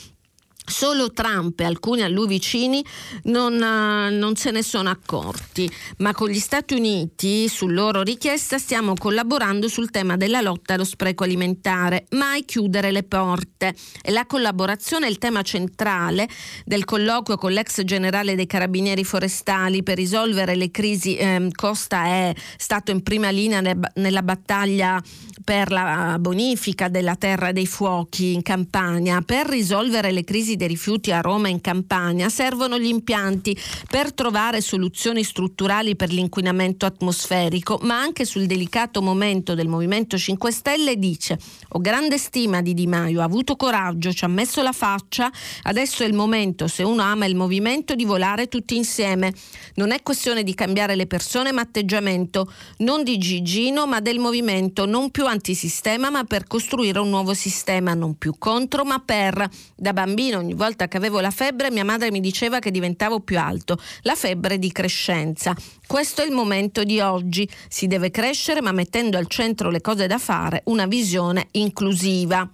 [0.68, 2.84] Solo Trump e alcuni a lui vicini
[3.24, 8.58] non, uh, non, se ne sono accorti, ma con gli Stati Uniti, su loro richiesta,
[8.58, 12.06] stiamo collaborando sul tema della lotta allo spreco alimentare.
[12.10, 13.74] Mai chiudere le porte.
[14.02, 16.28] E la collaborazione è il tema centrale
[16.64, 21.16] del colloquio con l'ex generale dei carabinieri forestali per risolvere le crisi.
[21.16, 23.60] Eh, Costa è stato in prima linea
[23.94, 25.02] nella battaglia
[25.48, 31.10] per la bonifica della terra dei fuochi in Campania, per risolvere le crisi dei rifiuti
[31.10, 37.78] a Roma e in Campania, servono gli impianti per trovare soluzioni strutturali per l'inquinamento atmosferico,
[37.80, 41.38] ma anche sul delicato momento del Movimento 5 Stelle dice
[41.70, 45.30] ho grande stima di Di Maio, ha avuto coraggio, ci ha messo la faccia,
[45.62, 49.32] adesso è il momento, se uno ama il movimento, di volare tutti insieme.
[49.74, 54.86] Non è questione di cambiare le persone ma atteggiamento, non di Gigino ma del movimento,
[54.86, 59.48] non più antisistema ma per costruire un nuovo sistema, non più contro ma per.
[59.76, 63.38] Da bambino ogni volta che avevo la febbre mia madre mi diceva che diventavo più
[63.38, 65.56] alto, la febbre di crescenza.
[65.86, 70.06] Questo è il momento di oggi, si deve crescere ma mettendo al centro le cose
[70.06, 72.48] da fare, una visione inclusiva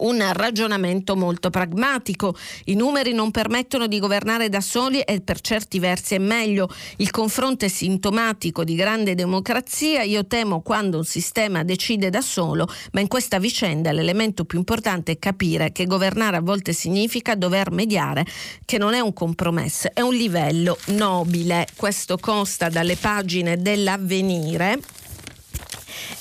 [0.00, 2.36] un ragionamento molto pragmatico.
[2.66, 6.68] I numeri non permettono di governare da soli e per certi versi è meglio.
[6.96, 10.02] Il confronto è sintomatico di grande democrazia.
[10.02, 15.12] Io temo quando un sistema decide da solo, ma in questa vicenda l'elemento più importante
[15.12, 18.24] è capire che governare a volte significa dover mediare,
[18.64, 21.66] che non è un compromesso, è un livello nobile.
[21.76, 24.78] Questo consta dalle pagine dell'avvenire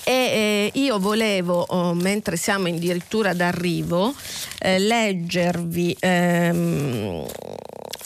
[0.04, 4.14] e eh, io volevo, oh, mentre siamo addirittura d'arrivo,
[4.60, 7.26] eh, leggervi ehm,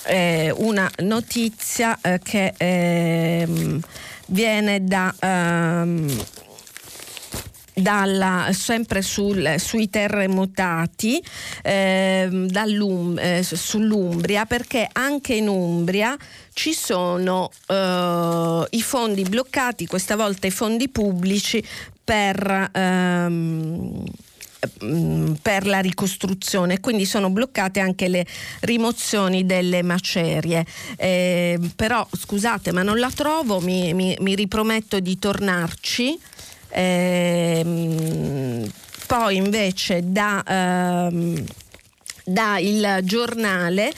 [0.05, 3.79] eh, una notizia eh, che ehm,
[4.27, 5.13] viene da...
[5.19, 6.25] Ehm,
[7.73, 11.23] dalla, sempre sul, sui terremotati
[11.63, 12.47] ehm,
[13.17, 16.15] eh, sull'Umbria perché anche in Umbria
[16.53, 21.63] ci sono eh, i fondi bloccati, questa volta i fondi pubblici
[22.03, 24.03] per, ehm,
[25.41, 28.25] per la ricostruzione, quindi sono bloccate anche le
[28.61, 30.65] rimozioni delle macerie.
[30.97, 36.19] Eh, però scusate, ma non la trovo, mi, mi, mi riprometto di tornarci.
[36.75, 38.69] Eh,
[39.05, 41.45] poi invece da, ehm,
[42.25, 43.91] da il giornale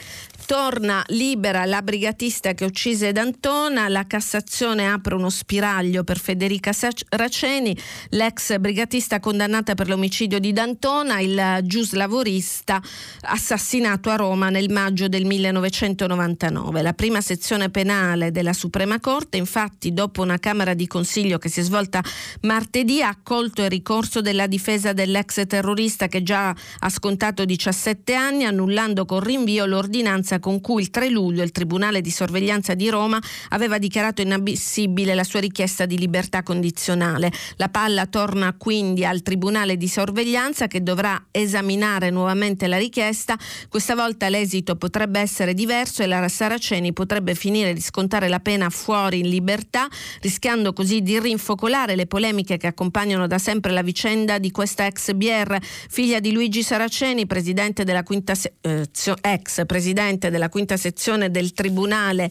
[0.46, 6.70] Torna libera la brigatista che uccise D'Antona, la Cassazione apre uno spiraglio per Federica
[7.08, 7.76] Raceni,
[8.10, 12.80] l'ex brigatista condannata per l'omicidio di D'Antona, il giuslavorista
[13.22, 16.80] assassinato a Roma nel maggio del 1999.
[16.80, 21.58] La prima sezione penale della Suprema Corte, infatti, dopo una Camera di Consiglio che si
[21.58, 22.00] è svolta
[22.42, 28.44] martedì, ha accolto il ricorso della difesa dell'ex terrorista che già ha scontato 17 anni,
[28.44, 32.88] annullando con rinvio l'ordinanza sentenza con cui il 3 luglio il Tribunale di sorveglianza di
[32.88, 33.20] Roma
[33.50, 37.32] aveva dichiarato inammissibile la sua richiesta di libertà condizionale.
[37.56, 43.36] La palla torna quindi al Tribunale di sorveglianza che dovrà esaminare nuovamente la richiesta.
[43.68, 48.70] Questa volta l'esito potrebbe essere diverso e la Saraceni potrebbe finire di scontare la pena
[48.70, 49.88] fuori in libertà,
[50.20, 55.12] rischiando così di rinfocolare le polemiche che accompagnano da sempre la vicenda di questa ex
[55.12, 55.56] BR,
[55.88, 58.86] figlia di Luigi Saraceni, presidente della quinta se- eh,
[59.22, 62.30] ex presidente presidente della quinta sezione del Tribunale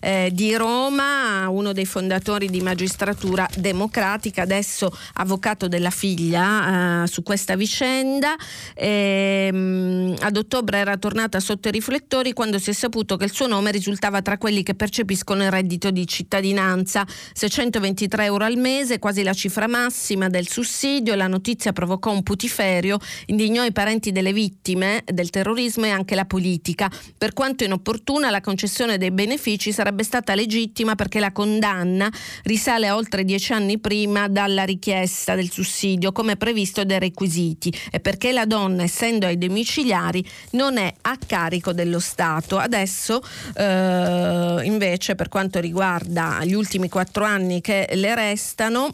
[0.00, 7.22] eh, di Roma, uno dei fondatori di Magistratura Democratica, adesso avvocato della figlia eh, su
[7.22, 8.34] questa vicenda.
[8.74, 13.24] E, ehm, mh, ad ottobre era tornata sotto i riflettori quando si è saputo che
[13.24, 18.56] il suo nome risultava tra quelli che percepiscono il reddito di cittadinanza, 623 euro al
[18.56, 21.14] mese, quasi la cifra massima del sussidio.
[21.14, 26.24] La notizia provocò un putiferio, indignò i parenti delle vittime del terrorismo e anche la
[26.24, 26.90] politica.
[27.16, 32.10] Per quanto inopportuna, la concessione dei benefici sarebbe stata legittima perché la condanna
[32.42, 38.00] risale a oltre dieci anni prima dalla richiesta del sussidio, come previsto dai requisiti, e
[38.00, 42.58] perché la donna, essendo ai domiciliari, non è a carico dello Stato.
[42.58, 43.22] Adesso,
[43.54, 48.92] eh, invece, per quanto riguarda gli ultimi quattro anni che le restano,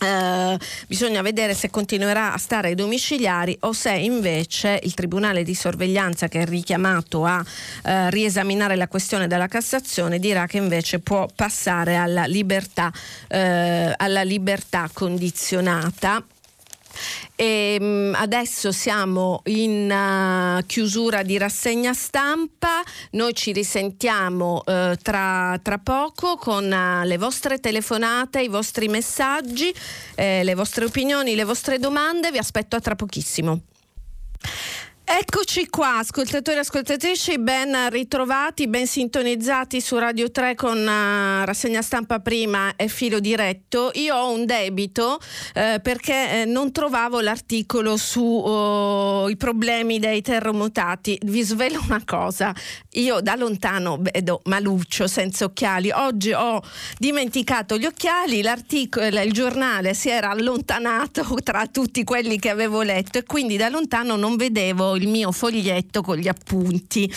[0.00, 5.54] Uh, bisogna vedere se continuerà a stare ai domiciliari o se invece il Tribunale di
[5.54, 11.28] sorveglianza che è richiamato a uh, riesaminare la questione della Cassazione dirà che invece può
[11.34, 16.22] passare alla libertà, uh, alla libertà condizionata
[17.34, 22.82] e, ehm, adesso siamo in uh, chiusura di rassegna stampa,
[23.12, 29.74] noi ci risentiamo uh, tra, tra, poco con uh, le vostre telefonate, i vostri messaggi,
[30.14, 33.60] eh, le vostre opinioni, le vostre domande, vi aspetto a tra pochissimo.
[35.06, 41.82] Eccoci qua, ascoltatori e ascoltatrici, ben ritrovati, ben sintonizzati su Radio 3 con uh, rassegna
[41.82, 43.90] stampa prima e filo diretto.
[43.96, 45.20] Io ho un debito
[45.52, 51.18] eh, perché eh, non trovavo l'articolo sui oh, problemi dei terremotati.
[51.22, 52.54] Vi svelo una cosa,
[52.92, 56.62] io da lontano vedo Maluccio senza occhiali, oggi ho
[56.96, 63.18] dimenticato gli occhiali, l'articolo, il giornale si era allontanato tra tutti quelli che avevo letto
[63.18, 67.12] e quindi da lontano non vedevo io il mio foglietto con gli appunti.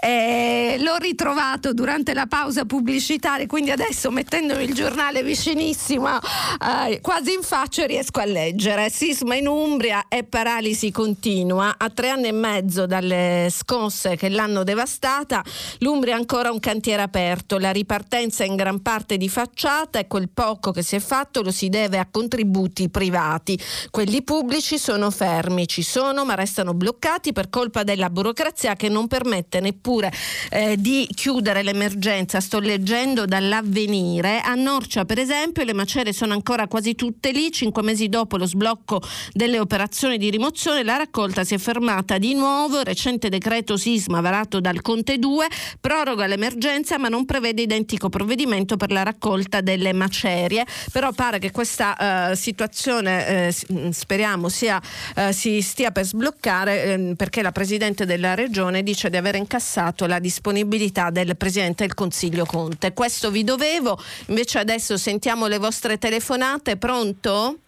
[0.00, 7.34] Eh, l'ho ritrovato durante la pausa pubblicitaria, quindi adesso mettendomi il giornale vicinissimo, eh, quasi
[7.34, 8.90] in faccia riesco a leggere.
[8.90, 11.74] Sisma in Umbria e paralisi continua.
[11.76, 15.44] A tre anni e mezzo dalle scosse che l'hanno devastata,
[15.78, 17.58] l'Umbria è ancora un cantiere aperto.
[17.58, 21.42] La ripartenza è in gran parte di facciata e quel poco che si è fatto
[21.42, 23.58] lo si deve a contributi privati.
[23.90, 29.06] Quelli pubblici sono fermi, ci sono ma restano bloccati per colpa della burocrazia che non
[29.08, 30.12] permette neppure
[30.50, 32.40] eh, di chiudere l'emergenza.
[32.40, 34.40] Sto leggendo dall'avvenire.
[34.40, 37.50] A Norcia, per esempio, le macerie sono ancora quasi tutte lì.
[37.50, 39.00] Cinque mesi dopo lo sblocco
[39.32, 42.82] delle operazioni di rimozione, la raccolta si è fermata di nuovo.
[42.82, 45.46] Recente decreto sisma varato dal Conte 2
[45.80, 50.64] proroga l'emergenza ma non prevede identico provvedimento per la raccolta delle macerie.
[50.92, 54.80] Però pare che questa uh, situazione, uh, speriamo, sia,
[55.16, 60.06] uh, si stia per sbloccare ehm, perché la Presidente della Regione dice di aver incassato
[60.06, 62.92] la disponibilità del Presidente del Consiglio Conte.
[62.92, 66.76] Questo vi dovevo, invece adesso sentiamo le vostre telefonate.
[66.76, 67.58] Pronto?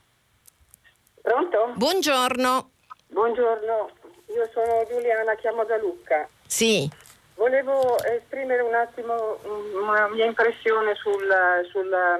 [1.20, 1.72] Pronto?
[1.76, 2.70] Buongiorno.
[3.08, 3.90] Buongiorno,
[4.34, 6.28] io sono Giuliana, chiamo da Lucca.
[6.46, 6.90] Sì.
[7.36, 9.38] Volevo esprimere un attimo
[9.80, 12.18] una mia impressione sulla, sulla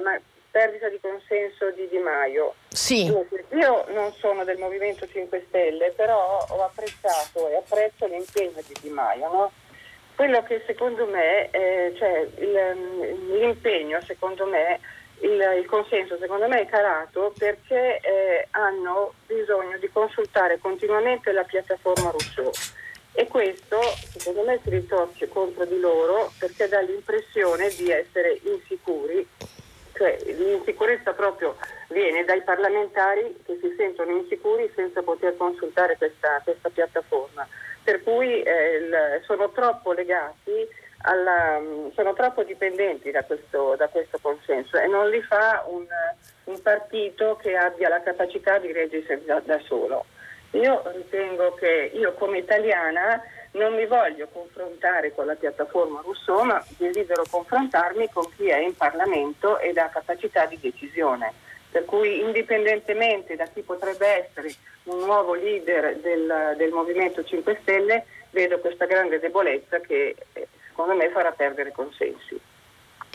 [0.49, 2.55] perdita di consenso di Di Maio.
[2.71, 3.05] Sì.
[3.05, 8.89] Io non sono del Movimento 5 Stelle, però ho apprezzato e apprezzo l'impegno di Di
[8.89, 9.31] Maio.
[9.31, 9.51] No?
[10.15, 14.79] Quello che secondo me, eh, cioè il, l'impegno secondo me,
[15.21, 21.43] il, il, consenso secondo me è calato perché eh, hanno bisogno di consultare continuamente la
[21.43, 22.51] piattaforma Rousseau
[23.11, 23.81] e questo
[24.15, 29.27] secondo me si ritorce contro di loro perché dà l'impressione di essere insicuri
[29.99, 31.57] cioè l'insicurezza proprio
[31.89, 37.45] viene dai parlamentari che si sentono insicuri senza poter consultare questa, questa piattaforma,
[37.83, 40.65] per cui eh, il, sono troppo legati,
[41.01, 41.61] alla,
[41.93, 45.85] sono troppo dipendenti da questo, da questo, consenso e non li fa un,
[46.45, 50.05] un, partito che abbia la capacità di reggersi da, da solo.
[50.51, 53.21] Io ritengo che io come italiana
[53.51, 58.75] non mi voglio confrontare con la piattaforma Rousseau, ma desidero confrontarmi con chi è in
[58.75, 61.33] Parlamento ed ha capacità di decisione.
[61.71, 68.05] Per cui indipendentemente da chi potrebbe essere un nuovo leader del, del Movimento 5 Stelle,
[68.31, 72.39] vedo questa grande debolezza che eh, secondo me farà perdere consensi.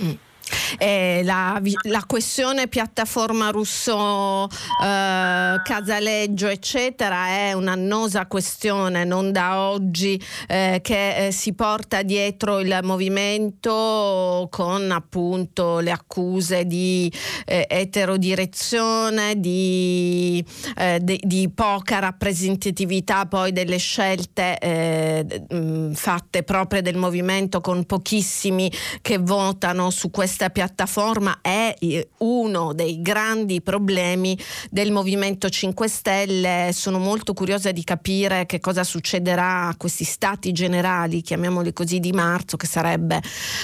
[0.02, 0.32] Mm
[0.78, 4.48] eh, la, la, questione piattaforma Rousseau,
[4.82, 12.60] eh, Casaleggio, eccetera, è un'annosa questione, non da oggi, eh, che eh, si porta dietro
[12.60, 17.10] il movimento con appunto le accuse di
[17.46, 20.44] eh, eterodirezione, di,
[20.76, 28.70] eh, di, di, poca rappresentatività poi delle scelte mh, fatte proprie del movimento con pochissimi
[29.00, 34.36] che votano su questa piattaforma piattaforma è eh, uno dei grandi problemi
[34.70, 36.70] del Movimento 5 Stelle.
[36.72, 42.12] Sono molto curiosa di capire che cosa succederà a questi stati generali, chiamiamoli così, di
[42.12, 43.20] marzo, che sarebbe,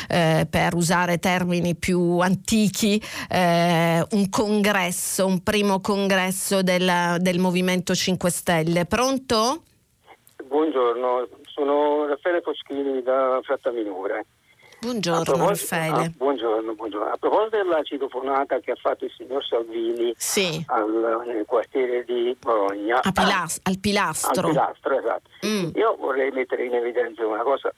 [0.09, 7.95] eh, per usare termini più antichi, eh, un congresso, un primo congresso del, del Movimento
[7.95, 8.85] 5 Stelle.
[8.85, 9.63] Pronto?
[10.45, 14.27] Buongiorno, sono Raffaele Foschini da Frattaminore.
[14.81, 16.05] Buongiorno Raffaele.
[16.05, 20.65] Ah, buongiorno, buongiorno, A proposito della citofonata che ha fatto il signor Salvini sì.
[20.69, 23.01] al, nel quartiere di Bologna.
[23.13, 24.47] Pilas- al Pilastro.
[24.47, 25.29] Al Pilastro, esatto.
[25.45, 25.71] Mm.
[25.75, 27.71] Io vorrei mettere in evidenza una cosa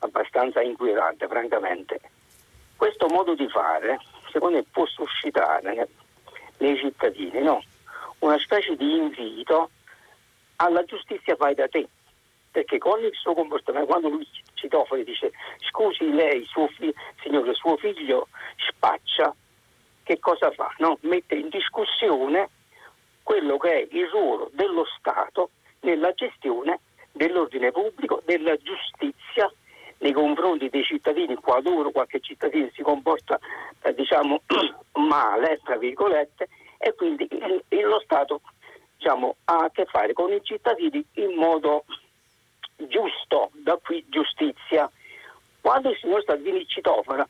[0.00, 2.00] abbastanza inquietante, francamente.
[2.76, 3.98] Questo modo di fare,
[4.30, 5.88] secondo me, può suscitare
[6.58, 7.62] nei cittadini no?
[8.18, 9.70] una specie di invito
[10.56, 11.88] alla giustizia fai da te
[12.56, 15.30] perché con il suo comportamento, quando lui citofono dice
[15.68, 19.34] scusi lei, suo fi- signore, suo figlio spaccia,
[20.02, 20.74] che cosa fa?
[20.78, 20.96] No?
[21.02, 22.48] Mette in discussione
[23.22, 25.50] quello che è il ruolo dello Stato
[25.80, 26.80] nella gestione
[27.12, 29.52] dell'ordine pubblico, della giustizia
[29.98, 33.38] nei confronti dei cittadini, qualora qualche cittadino si comporta
[33.82, 34.40] eh, diciamo
[34.96, 36.48] male, tra virgolette,
[36.78, 38.40] e quindi il, lo Stato
[38.96, 41.84] diciamo, ha a che fare con i cittadini in modo
[42.76, 44.90] giusto, da qui giustizia.
[45.60, 47.26] Quando il signor Salvini citofona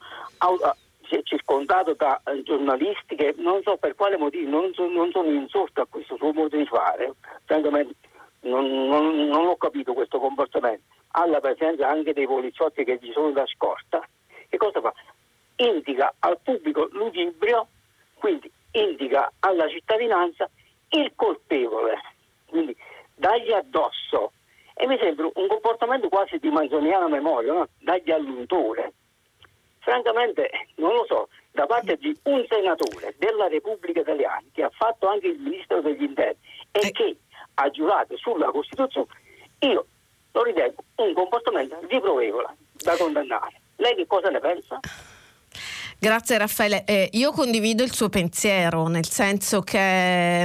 [1.08, 5.10] si è circondato da eh, giornalisti che non so per quale motivo non, so, non
[5.10, 7.94] sono insorto a questo suo modo di fare, francamente
[8.40, 10.82] non, non, non, ho capito questo comportamento,
[11.12, 14.06] alla presenza anche dei poliziotti che gli sono da scorta,
[14.48, 14.92] che cosa fa?
[15.56, 17.66] Indica al pubblico ludibrio,
[18.14, 20.48] quindi indica alla cittadinanza
[20.90, 21.98] il colpevole,
[22.46, 22.76] quindi
[23.14, 24.32] dagli addosso
[24.78, 27.68] E mi sembra un comportamento quasi di manzoniana memoria, no?
[27.80, 28.92] dagli all'untore.
[29.78, 35.08] Francamente, non lo so, da parte di un senatore della Repubblica Italiana che ha fatto
[35.08, 36.36] anche il ministro degli interni
[36.72, 36.90] e eh.
[36.90, 37.16] che
[37.54, 39.06] ha giurato sulla Costituzione,
[39.60, 39.86] io
[40.32, 43.60] lo ritengo un comportamento riprovevole da condannare.
[43.76, 44.80] Lei che cosa ne pensa?
[45.98, 46.84] Grazie Raffaele.
[46.84, 50.42] Eh, io condivido il suo pensiero, nel senso che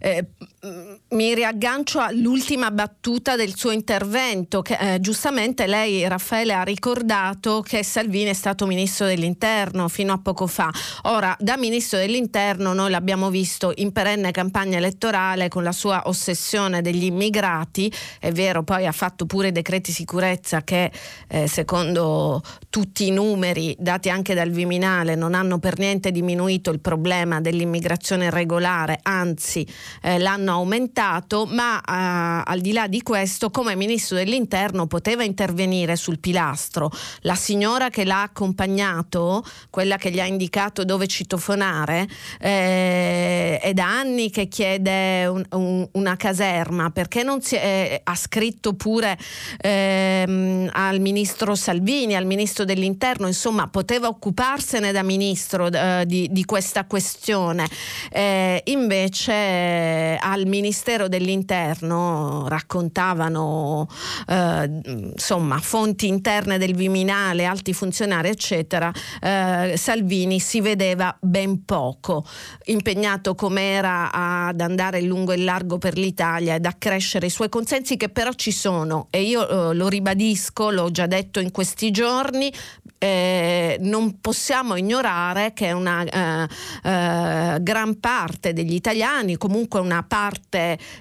[0.00, 0.24] eh,
[0.64, 7.82] mi riaggancio all'ultima battuta del suo intervento, che eh, giustamente lei Raffaele ha ricordato che
[7.82, 10.70] Salvini è stato ministro dell'interno fino a poco fa.
[11.02, 16.80] Ora, da ministro dell'interno noi l'abbiamo visto in perenne campagna elettorale con la sua ossessione
[16.80, 20.92] degli immigrati, è vero, poi ha fatto pure decreti sicurezza che
[21.26, 22.40] eh, secondo
[22.70, 28.26] tutti i numeri dati anche dal Viminale non hanno per niente diminuito il problema dell'immigrazione
[28.26, 29.66] irregolare, anzi
[30.02, 35.96] eh, l'hanno aumentato, ma uh, al di là di questo, come ministro dell'interno poteva intervenire
[35.96, 36.90] sul pilastro.
[37.20, 42.08] La signora che l'ha accompagnato, quella che gli ha indicato dove citofonare,
[42.40, 48.14] eh, è da anni che chiede un, un, una caserma, perché non si è, ha
[48.14, 49.18] scritto pure
[49.60, 56.44] ehm, al ministro Salvini, al ministro dell'interno, insomma poteva occuparsene da ministro eh, di, di,
[56.44, 57.68] questa questione.
[58.10, 63.88] Eh, invece eh, al al Ministero dell'Interno raccontavano
[64.26, 72.26] eh, insomma fonti interne del Viminale, alti funzionari eccetera, eh, Salvini si vedeva ben poco,
[72.64, 78.08] impegnato com'era ad andare lungo e largo per l'Italia ed accrescere i suoi consensi che
[78.08, 82.52] però ci sono e io eh, lo ribadisco, l'ho già detto in questi giorni,
[82.98, 86.48] eh, non possiamo ignorare che una eh,
[86.84, 90.31] eh, gran parte degli italiani, comunque una parte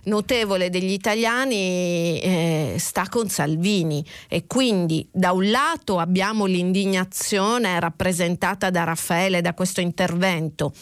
[0.04, 4.06] notevole degli italiani eh, sta con Salvini.
[4.28, 10.74] E quindi da un lato abbiamo l'indignazione rappresentata da Raffaele da questo intervento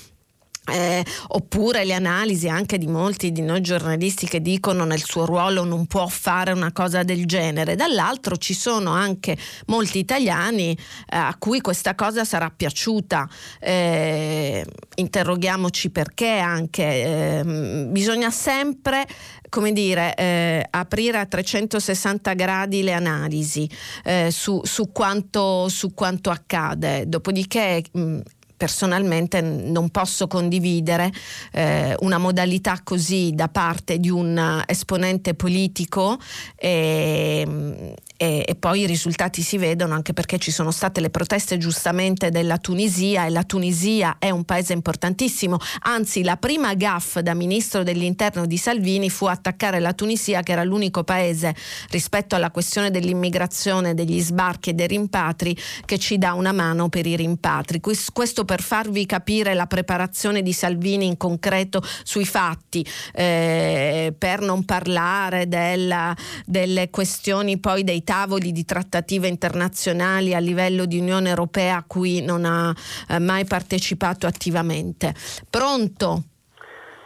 [0.71, 5.63] eh, oppure le analisi anche di molti di noi giornalisti che dicono nel suo ruolo
[5.63, 7.75] non può fare una cosa del genere.
[7.75, 10.77] Dall'altro ci sono anche molti italiani eh,
[11.17, 13.27] a cui questa cosa sarà piaciuta.
[13.59, 14.65] Eh,
[14.95, 16.83] interroghiamoci perché anche.
[16.83, 19.07] Ehm, bisogna sempre
[19.49, 23.69] come dire, eh, aprire a 360 gradi le analisi
[24.03, 27.07] eh, su, su, quanto, su, quanto, accade.
[27.07, 28.19] Dopodiché mh,
[28.59, 31.13] personalmente non posso condividere
[31.53, 36.19] eh, una modalità così da parte di un esponente politico
[36.57, 41.57] e, e, e, poi i risultati si vedono anche perché ci sono state le proteste
[41.57, 47.33] giustamente della Tunisia e la Tunisia è un paese importantissimo, anzi la prima gaff da
[47.33, 51.55] ministro dell'interno di Salvini fu attaccare la Tunisia che era l'unico paese
[51.91, 55.55] rispetto alla questione dell'immigrazione, degli sbarchi e dei rimpatri
[55.85, 57.79] che ci dà una mano per i rimpatri.
[57.79, 64.65] Questo per farvi capire la preparazione di Salvini in concreto sui fatti, eh, per non
[64.65, 66.13] parlare della,
[66.45, 72.23] delle questioni poi dei tavoli di trattative internazionali a livello di Unione Europea a cui
[72.23, 72.73] non ha
[73.07, 75.13] eh, mai partecipato attivamente.
[75.47, 76.23] Pronto?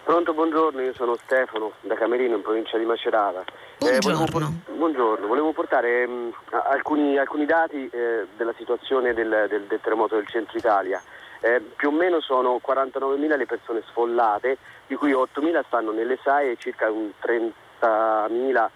[0.06, 3.44] Pronto, buongiorno, io sono Stefano da Camerino in provincia di Macerata.
[3.80, 4.24] Buongiorno.
[4.24, 6.30] Eh, volevo, buongiorno, volevo portare mh, mm,
[6.72, 11.02] alcuni, alcuni, dati eh, della situazione del, del, del, terremoto del centro Italia.
[11.42, 16.52] Eh, più o meno sono 49.000 le persone sfollate, di cui 8.000 stanno nelle SAE
[16.52, 18.70] e circa 30.000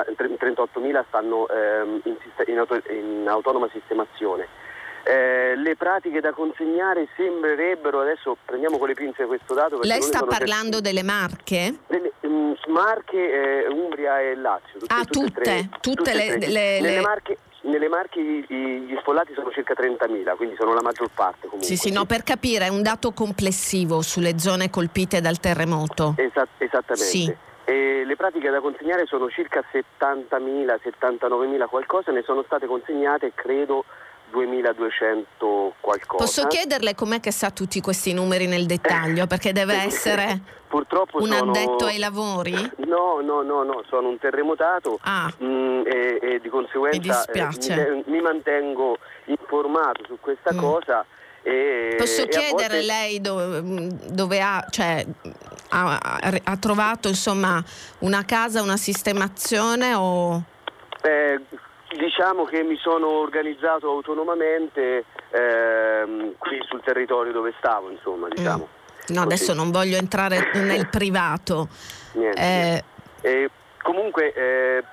[0.00, 2.16] 38.000 stanno ehm, in,
[2.46, 4.48] in, auto, in, autonoma sistemazione.
[5.04, 9.80] Eh, le pratiche da consegnare sembrerebbero, adesso prendiamo con le pinze questo dato.
[9.82, 10.82] Lei sta parlando per...
[10.82, 11.74] delle Marche?
[11.88, 14.78] Delle, um, Marche, eh, Umbria e Lazio.
[14.78, 19.50] Tutte, ah, tutte, tutte, tutte, tutte le, le, nelle, Marche, nelle Marche gli sfollati sono
[19.50, 21.66] circa 30.000, quindi sono la maggior parte comunque.
[21.66, 26.14] Sì, sì, no, per capire, è un dato complessivo sulle zone colpite dal terremoto.
[26.16, 27.04] Esat- esattamente.
[27.04, 27.36] Sì.
[27.64, 33.84] E le pratiche da consegnare sono circa 70.000, 79.000 qualcosa, ne sono state consegnate credo
[34.30, 36.24] 2200 qualcosa.
[36.24, 39.26] Posso chiederle com'è che sa tutti questi numeri nel dettaglio?
[39.26, 41.50] Perché deve essere Purtroppo un sono...
[41.50, 42.54] addetto ai lavori?
[42.86, 45.30] No, no, no, no, sono un terremotato ah.
[45.36, 48.96] mh, mm, e, e, di conseguenza mi, eh, mi, mi, mantengo
[49.26, 50.58] informato su questa mm.
[50.58, 51.04] cosa.
[51.42, 52.82] E, Posso e chiedere volte...
[52.82, 53.60] lei dove,
[54.10, 55.04] dove ha, cioè,
[55.70, 57.62] ha, ha, trovato insomma,
[58.00, 60.42] una casa, una sistemazione o...
[61.02, 61.40] Eh,
[61.96, 68.68] diciamo che mi sono organizzato autonomamente ehm, qui sul territorio dove stavo, insomma, diciamo.
[68.68, 69.14] Mm.
[69.14, 71.68] No, adesso non voglio entrare nel privato.
[72.12, 72.84] Niente, eh,
[73.22, 73.50] niente.
[73.82, 74.84] comunque eh,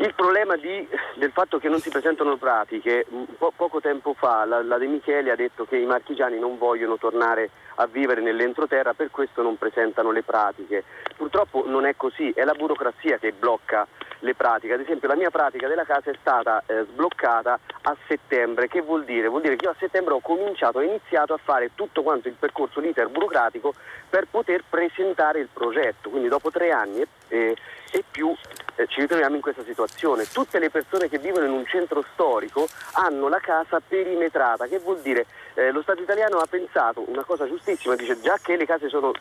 [0.00, 3.04] Il problema di, del fatto che non si presentano pratiche,
[3.36, 6.98] po- poco tempo fa la, la, De Michele ha detto che i marchigiani non vogliono
[6.98, 10.84] tornare a vivere nell'entroterra, per questo non presentano le pratiche.
[11.16, 13.86] Purtroppo non è così, è la burocrazia che blocca
[14.20, 14.74] le pratiche.
[14.74, 19.04] Ad esempio la mia pratica della casa è stata eh, sbloccata a settembre, che vuol
[19.04, 19.28] dire?
[19.28, 22.34] Vuol dire che io a settembre ho cominciato, ho iniziato a fare tutto quanto il
[22.34, 23.74] percorso, l'iter burocratico
[24.08, 27.56] per poter presentare il progetto, quindi dopo tre anni e,
[27.90, 28.34] e più
[28.74, 30.24] eh, ci ritroviamo in questa situazione.
[30.24, 35.00] Tutte le persone che vivono in un centro storico hanno la casa perimetrata, che vuol
[35.00, 38.88] dire eh, lo Stato italiano ha pensato una cosa giustissima, dice già che le case
[38.88, 39.12] sono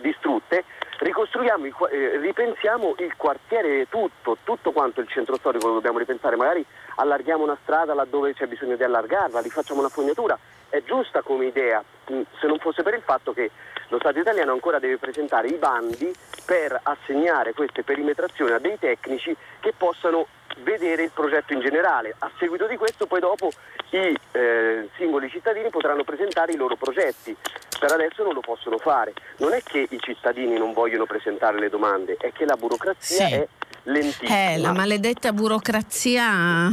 [0.00, 0.64] distrutte,
[0.98, 6.36] ricostruiamo, il, eh, ripensiamo il quartiere tutto, tutto quanto il centro storico lo dobbiamo ripensare,
[6.36, 6.64] magari
[6.96, 10.36] allarghiamo una strada laddove c'è bisogno di allargarla, rifacciamo una fognatura,
[10.68, 13.50] è giusta come idea, se non fosse per il fatto che
[13.88, 16.12] lo Stato italiano ancora deve presentare i bandi
[16.44, 20.26] per assegnare queste perimetrazioni a dei tecnici che possano
[20.62, 22.14] vedere il progetto in generale.
[22.18, 23.50] A seguito di questo poi dopo
[23.90, 27.36] i eh, singoli cittadini potranno presentare i loro progetti.
[27.78, 29.12] Per adesso non lo possono fare.
[29.38, 33.34] Non è che i cittadini non vogliono presentare le domande, è che la burocrazia sì.
[33.34, 33.48] è
[33.84, 34.52] lentissima.
[34.52, 36.68] Eh, la maledetta burocrazia,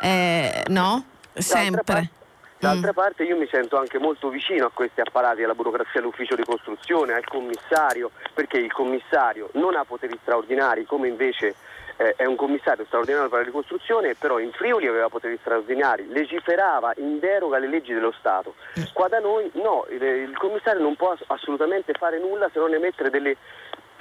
[0.00, 1.04] eh, no?
[1.34, 2.10] Sempre.
[2.60, 2.94] D'altra mm.
[2.94, 7.14] parte io mi sento anche molto vicino a questi apparati, alla burocrazia dell'ufficio di costruzione,
[7.14, 11.54] al commissario, perché il commissario non ha poteri straordinari come invece
[12.00, 16.94] eh, è un commissario straordinario per la ricostruzione, però in Friuli aveva poteri straordinari, legiferava
[16.96, 18.54] in deroga alle leggi dello Stato.
[18.78, 18.84] Mm.
[18.94, 23.10] Qua da noi no, il, il commissario non può assolutamente fare nulla se non emettere
[23.10, 23.36] delle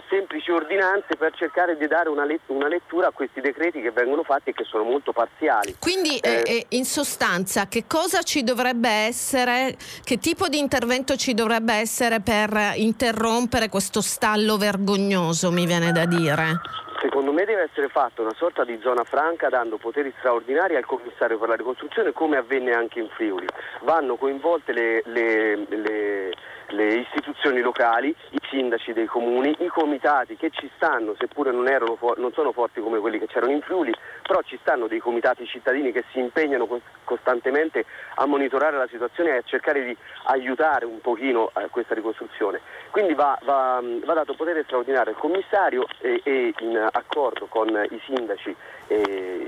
[0.09, 4.23] semplici ordinanze per cercare di dare una, let- una, lettura a questi decreti che vengono
[4.23, 5.75] fatti e che sono molto parziali.
[5.77, 11.33] Quindi eh, eh, in sostanza che cosa ci dovrebbe essere, che tipo di intervento ci
[11.33, 16.87] dovrebbe essere per interrompere questo stallo vergognoso, mi viene da dire?
[17.01, 21.37] Secondo me deve essere fatta una sorta di zona franca dando poteri straordinari al commissario
[21.37, 23.47] per la ricostruzione come avvenne anche in Friuli.
[23.81, 26.33] Vanno coinvolte le, le, le
[26.70, 31.65] le istituzioni locali, i sindaci dei comuni, i comitati che ci stanno, seppure non,
[31.97, 35.45] for- non, sono forti come quelli che c'erano in Friuli, però ci stanno dei comitati
[35.45, 36.67] cittadini che si impegnano
[37.03, 42.61] costantemente a monitorare la situazione e a cercare di aiutare un pochino a questa ricostruzione.
[42.91, 48.01] Quindi va, va, va dato potere straordinario al commissario e, e in accordo con i
[48.05, 48.55] sindaci
[48.88, 49.45] e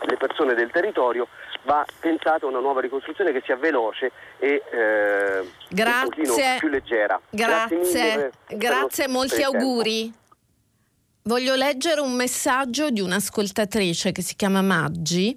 [0.00, 1.28] le persone del territorio
[1.64, 6.58] va pensata una nuova ricostruzione che sia veloce e eh, grazie.
[6.58, 7.20] più leggera.
[7.30, 10.12] Grazie, grazie, grazie molti auguri.
[11.26, 15.34] Voglio leggere un messaggio di un'ascoltatrice che si chiama Maggi.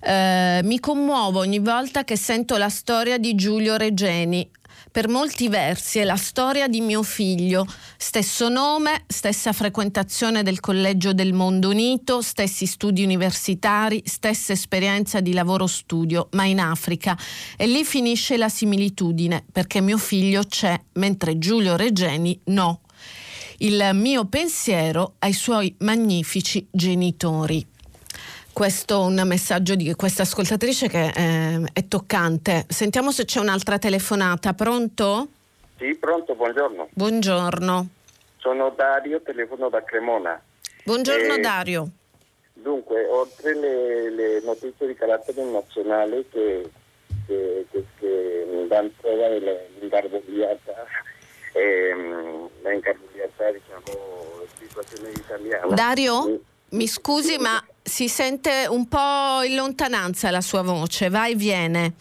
[0.00, 4.48] Eh, mi commuovo ogni volta che sento la storia di Giulio Regeni,
[4.90, 7.66] per molti versi è la storia di mio figlio,
[7.96, 15.32] stesso nome, stessa frequentazione del Collegio del Mondo Unito, stessi studi universitari, stessa esperienza di
[15.32, 17.16] lavoro-studio, ma in Africa.
[17.56, 22.80] E lì finisce la similitudine, perché mio figlio c'è, mentre Giulio Regeni no.
[23.58, 27.66] Il mio pensiero ai suoi magnifici genitori
[28.58, 32.64] questo un messaggio di questa ascoltatrice che è, è toccante.
[32.68, 34.52] Sentiamo se c'è un'altra telefonata.
[34.52, 35.28] Pronto?
[35.78, 36.88] Sì, pronto, buongiorno.
[36.90, 37.86] Buongiorno.
[38.38, 40.42] Sono Dario, telefono da Cremona.
[40.82, 41.88] Buongiorno eh, Dario.
[42.52, 46.68] Dunque, oltre le, le, notizie di carattere nazionale che,
[47.28, 50.84] che, che, che mi danno prova dell'ingarbugliata,
[51.52, 55.72] ehm, la ingarbugliata diciamo, situazione italiana.
[55.76, 56.40] Dario,
[56.70, 61.94] mi scusi, ma si sente un po' in lontananza la sua voce, va e viene.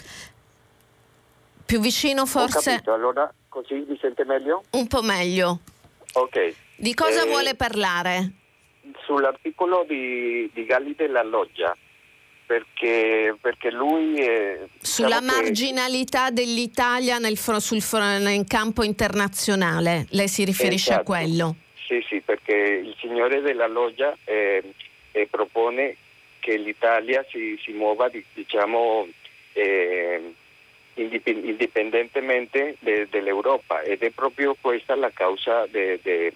[1.65, 2.81] Più vicino forse...
[2.85, 4.63] Allora così mi sente meglio?
[4.71, 5.59] Un po' meglio.
[6.13, 6.53] Ok.
[6.75, 8.31] Di cosa eh, vuole parlare?
[9.05, 11.75] Sull'articolo di, di Galli della Loggia.
[12.45, 16.33] Perché, perché, lui è, diciamo sulla diciamo marginalità che...
[16.33, 21.11] dell'Italia nel, sul, nel, campo internazionale lei si riferisce esatto.
[21.11, 24.63] a quello sì sì perché il signore della loggia eh,
[25.21, 25.95] eh, propone
[26.39, 29.07] che l'Italia si, si muova diciamo,
[29.53, 30.33] eh,
[30.93, 36.33] indipendentemente de, dell'Europa ed è proprio questa la causa de, de,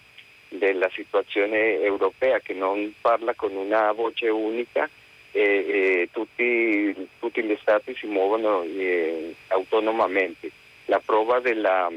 [0.49, 4.89] della situazione europea che non parla con una voce unica
[5.31, 10.51] e, e tutti, tutti, gli stati si muovono eh, autonomamente.
[10.85, 11.89] La prova della,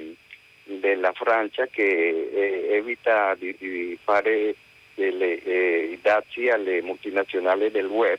[0.63, 4.55] della Francia che eh, evita di, di fare
[4.95, 8.19] delle, eh, i dazi alle multinazionali del web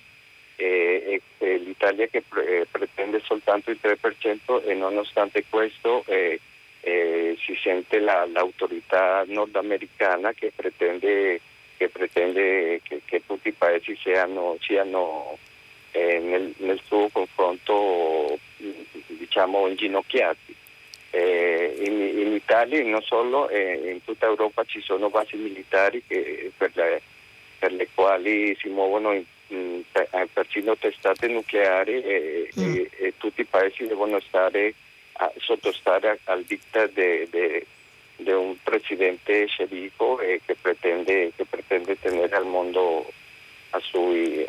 [0.55, 6.39] e, e l'Italia che pre, eh, pretende soltanto il 3% e nonostante questo eh,
[6.81, 11.41] eh, si sente la, l'autorità nordamericana che pretende
[11.77, 15.37] che pretende che, che, tutti i paesi siano, siano
[15.91, 18.39] eh, nel, nel, suo confronto
[19.07, 20.44] diciamo inginocchiati.
[21.17, 26.03] Eh, in, in, Italia e non solo, eh, in tutta Europa ci sono basi militari
[26.05, 27.01] che, per, le,
[27.57, 32.75] per, le, quali si muovono in, in, eh, persino testate nucleari e, mm.
[32.75, 34.73] e, e, tutti i paesi devono stare
[35.13, 42.45] a, sottostare al diktat di un presidente sceriffo e che pretende, che pretende tenere al
[42.45, 43.09] mondo
[43.69, 44.45] a sui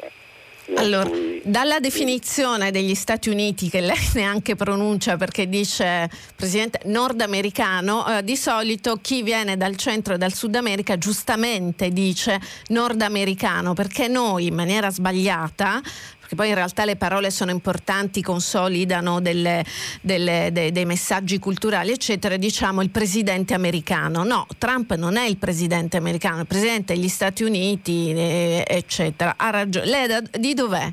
[0.74, 1.08] allora,
[1.44, 8.36] dalla definizione degli Stati Uniti, che lei neanche pronuncia perché dice presidente nordamericano, eh, di
[8.36, 14.54] solito chi viene dal centro e dal Sud America giustamente dice nordamericano, perché noi in
[14.54, 15.80] maniera sbagliata
[16.26, 19.64] perché poi in realtà le parole sono importanti, consolidano delle,
[20.00, 24.24] delle, dei, dei, messaggi culturali, eccetera, diciamo il presidente americano.
[24.24, 29.34] No, Trump non è il presidente americano, è il presidente degli Stati Uniti, eh, eccetera.
[29.36, 29.86] Ha ragione.
[29.86, 30.92] Lei da, di dov'è?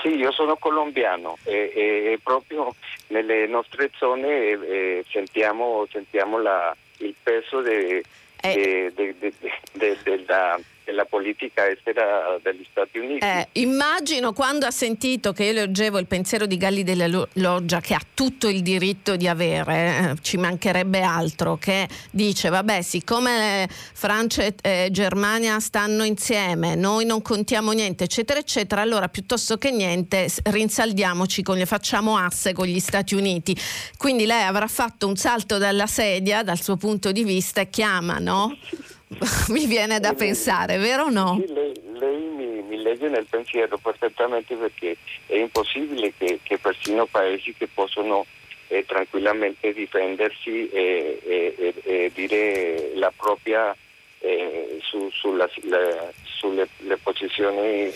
[0.00, 2.74] Sì, io sono colombiano e, e proprio
[3.08, 8.04] nelle nostre zone eh, sentiamo, sentiamo la, il peso de,
[8.40, 8.92] eh.
[8.94, 13.24] de, de, della della politica estera degli Stati Uniti.
[13.24, 17.94] Eh, immagino quando ha sentito che io leggevo il pensiero di Galli della Loggia, che
[17.94, 24.42] ha tutto il diritto di avere, eh, ci mancherebbe altro, che dice, vabbè, siccome Francia
[24.42, 30.28] e eh, Germania stanno insieme, noi non contiamo niente, eccetera, eccetera, allora piuttosto che niente
[30.44, 33.56] rinsaldiamoci, con, facciamo asse con gli Stati Uniti.
[33.96, 38.18] Quindi lei avrà fatto un salto dalla sedia, dal suo punto di vista, e chiama,
[38.18, 38.56] no?
[39.48, 41.40] mi viene da pensare, vero o no?
[41.44, 44.96] Sì, lei, lei mi, mi, legge nel pensiero perfettamente perché
[45.26, 48.26] è impossibile che, che persino paesi che possono
[48.68, 53.76] eh, tranquillamente difendersi e, e, e, dire la propria
[54.20, 56.66] eh, su, sulla, la, sulle
[57.02, 57.92] posizioni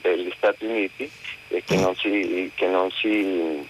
[0.00, 1.10] degli Stati Uniti
[1.48, 3.66] e che non si, che non si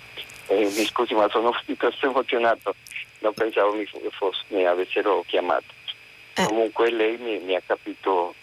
[0.49, 2.74] eh, mi scusi ma sono piuttosto emozionato
[3.20, 5.74] non pensavo mi, fosse, mi avessero chiamato
[6.37, 6.47] eh.
[6.47, 8.34] Comunque lei mi, mi ha capito.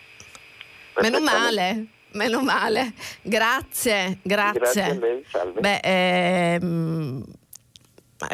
[1.00, 1.86] Meno male.
[2.14, 4.98] Meno male, grazie, grazie.
[5.00, 5.24] Grazie.
[5.60, 7.24] Beh, ehm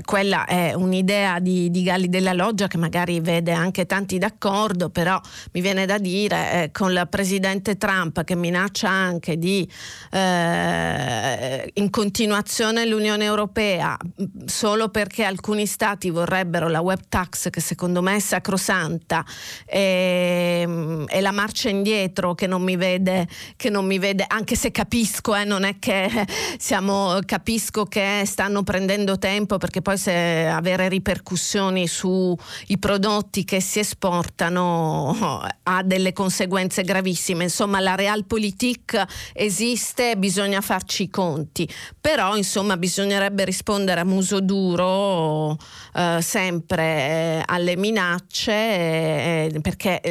[0.04, 5.20] quella è un'idea di, di, Galli della Loggia che magari vede anche tanti d'accordo, però
[5.54, 9.70] mi viene da dire eh, con il presidente Trump che minaccia anche di
[10.12, 13.98] eh, in continuazione l'Unione Europea
[14.46, 19.26] solo perché alcuni stati vorrebbero la web tax che secondo me è sacrosanta
[19.66, 24.72] e, e la marcia indietro che non mi vede, che non mi vede anche se
[24.72, 26.10] capisco, eh, non è che
[26.58, 32.36] siamo, capisco che stanno prendendo tempo perché perché poi se avere ripercussioni sui
[32.80, 37.44] prodotti che si esportano ha delle conseguenze gravissime.
[37.44, 39.04] Insomma, la realpolitik
[39.34, 41.68] esiste, bisogna farci i conti,
[42.00, 45.58] però insomma bisognerebbe rispondere a muso duro
[45.94, 50.02] eh, sempre eh, alle minacce eh, perché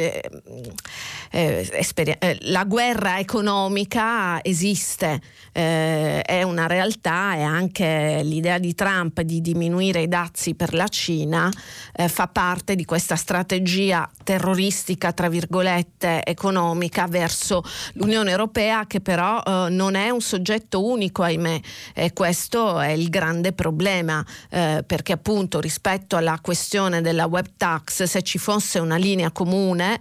[1.31, 5.21] eh, eh, eh, la guerra economica esiste,
[5.51, 11.51] è una realtà e anche l'idea di Trump di diminuire i dazi per la Cina
[11.93, 17.63] eh, fa parte di questa strategia terroristica, tra virgolette, economica verso
[17.93, 21.59] l'Unione Europea che però eh, non è un soggetto unico, ahimè,
[21.93, 28.03] e questo è il grande problema, eh, perché appunto rispetto alla questione della web tax,
[28.03, 29.99] se ci fosse una linea comune,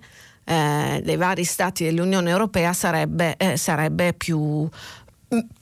[0.48, 4.66] eh, dei vari stati dell'Unione Europea sarebbe, eh, sarebbe più,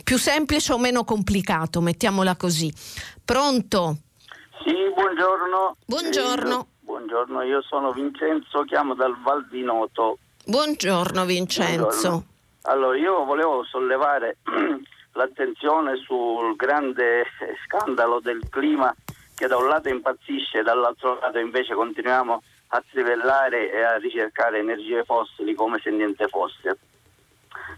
[0.05, 2.73] più semplice o meno complicato, mettiamola così.
[3.25, 3.97] Pronto?
[4.65, 5.77] Sì, buongiorno.
[5.85, 6.67] Buongiorno.
[6.83, 10.19] Buongiorno, io sono Vincenzo, chiamo dal Val di Noto.
[10.45, 11.81] Buongiorno Vincenzo.
[11.81, 12.25] Buongiorno.
[12.63, 14.37] Allora, io volevo sollevare
[15.15, 17.25] l'attenzione sul grande
[17.65, 18.95] scandalo del clima
[19.35, 24.59] che da un lato impazzisce e dall'altro lato invece continuiamo a trivellare e a ricercare
[24.59, 26.79] energie fossili come se niente fosse.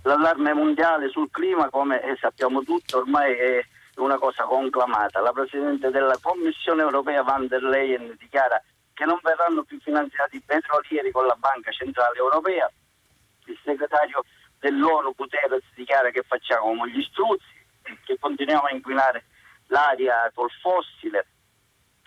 [0.02, 3.64] L'allarme mondiale sul clima, come sappiamo tutti, ormai è
[3.96, 5.20] una cosa conclamata.
[5.20, 8.62] La Presidente della Commissione europea van der Leyen dichiara
[8.94, 12.70] che non verranno più finanziati i petrolieri con la Banca Centrale Europea.
[13.46, 14.24] Il segretario
[14.58, 17.56] dell'ONU Guterres dichiara che facciamo gli struzzi,
[18.04, 19.24] che continuiamo a inquinare
[19.66, 21.26] l'aria col fossile.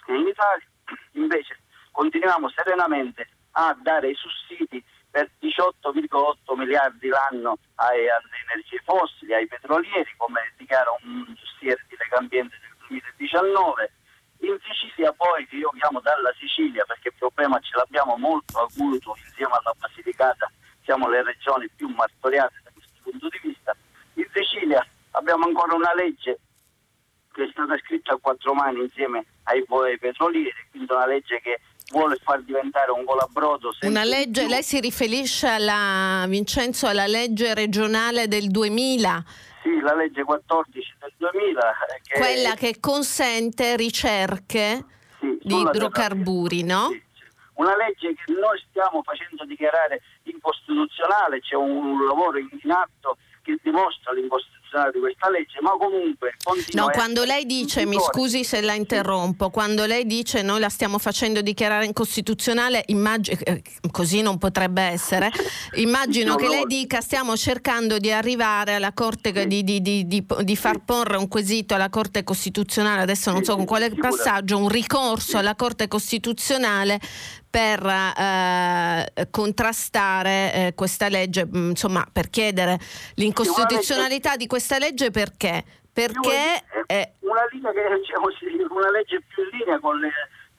[0.08, 0.68] In Italia
[1.14, 1.61] invece
[2.02, 8.10] continuiamo serenamente a dare i sussidi per 18,8 miliardi l'anno alle
[8.50, 13.92] energie fossili, ai petrolieri, come dichiara un dossier di Legambiente del 2019.
[14.40, 19.16] In Sicilia poi, che io chiamo dalla Sicilia perché il problema ce l'abbiamo molto acuto
[19.24, 20.52] insieme alla Basilicata
[20.84, 23.76] siamo le regioni più martoriate da questo punto di vista.
[24.16, 26.40] In Sicilia abbiamo ancora una legge
[27.32, 29.64] che è stata scritta a quattro mani insieme ai
[30.00, 31.60] petrolieri, quindi una legge che
[31.92, 33.72] vuole far diventare un colabrodo.
[33.82, 39.24] Una legge, lei si riferisce alla, Vincenzo, alla legge regionale del 2000?
[39.62, 41.60] Sì, la legge 14 del 2000.
[41.60, 44.86] Eh, che Quella che consente ricerche
[45.20, 46.88] sì, di idrocarburi, no?
[46.90, 47.24] Sì, sì.
[47.56, 54.14] Una legge che noi stiamo facendo dichiarare incostituzionale, c'è un lavoro in atto che dimostra
[54.14, 54.61] l'incostituzionalità
[54.94, 56.36] di questa legge, ma comunque
[56.74, 60.98] No, quando lei dice, mi scusi se la interrompo, quando lei dice noi la stiamo
[60.98, 63.62] facendo dichiarare incostituzionale, immagino, eh,
[63.92, 65.30] così non potrebbe essere,
[65.76, 70.80] immagino che lei dica stiamo cercando di arrivare alla Corte, di, di, di, di, far
[70.84, 75.56] porre un quesito alla Corte Costituzionale, adesso non so con quale passaggio, un ricorso alla
[75.56, 77.00] Corte Costituzionale
[77.52, 82.80] per eh, contrastare eh, questa legge, mm, insomma per chiedere
[83.16, 85.64] l'incostituzionalità di questa legge perché?
[85.92, 87.58] Perché è una, che,
[88.00, 88.28] diciamo,
[88.70, 90.10] una legge più in linea con le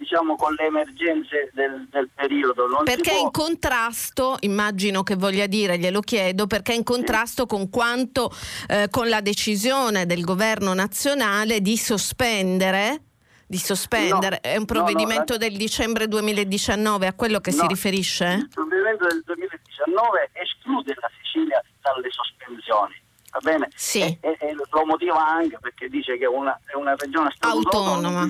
[0.02, 2.66] diciamo con le emergenze del, del periodo.
[2.66, 7.42] Non perché è in contrasto, immagino che voglia dire, glielo chiedo, perché è in contrasto
[7.42, 7.48] sì.
[7.48, 8.30] con quanto,
[8.68, 13.11] eh, con la decisione del governo nazionale di sospendere
[13.52, 14.40] di sospendere?
[14.42, 18.24] No, è un provvedimento no, no, del dicembre 2019, a quello che si riferisce?
[18.24, 22.94] Il provvedimento del 2019 esclude la Sicilia dalle sospensioni.
[23.30, 23.68] Va bene?
[23.74, 24.00] Sì.
[24.00, 28.26] E, e, e lo motiva anche perché dice che è una, è una regione autonoma.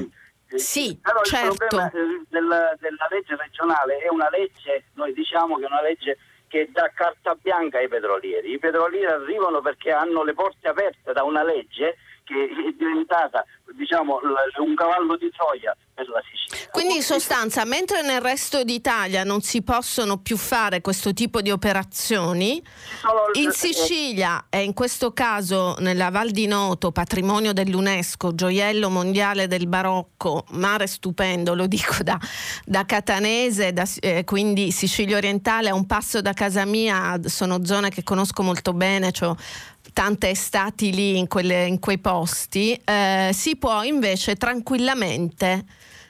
[0.54, 1.52] Sì, Però certo.
[1.52, 5.80] il problema eh, della, della legge regionale è una legge, noi diciamo che è una
[5.80, 6.18] legge
[6.48, 8.52] che dà carta bianca ai petrolieri.
[8.52, 13.44] I petrolieri arrivano perché hanno le porte aperte da una legge che è diventata
[13.74, 14.20] diciamo,
[14.58, 16.70] un cavallo di Troia per la Sicilia.
[16.70, 21.50] Quindi in sostanza, mentre nel resto d'Italia non si possono più fare questo tipo di
[21.50, 22.62] operazioni,
[23.34, 29.66] in Sicilia e in questo caso nella Val di Noto, patrimonio dell'UNESCO, gioiello mondiale del
[29.66, 32.18] barocco, mare stupendo, lo dico da,
[32.64, 37.90] da catanese, da, eh, quindi Sicilia orientale a un passo da casa mia, sono zone
[37.90, 39.34] che conosco molto bene, cioè
[39.92, 45.64] tante estati lì in, quelle, in quei posti, eh, si può invece tranquillamente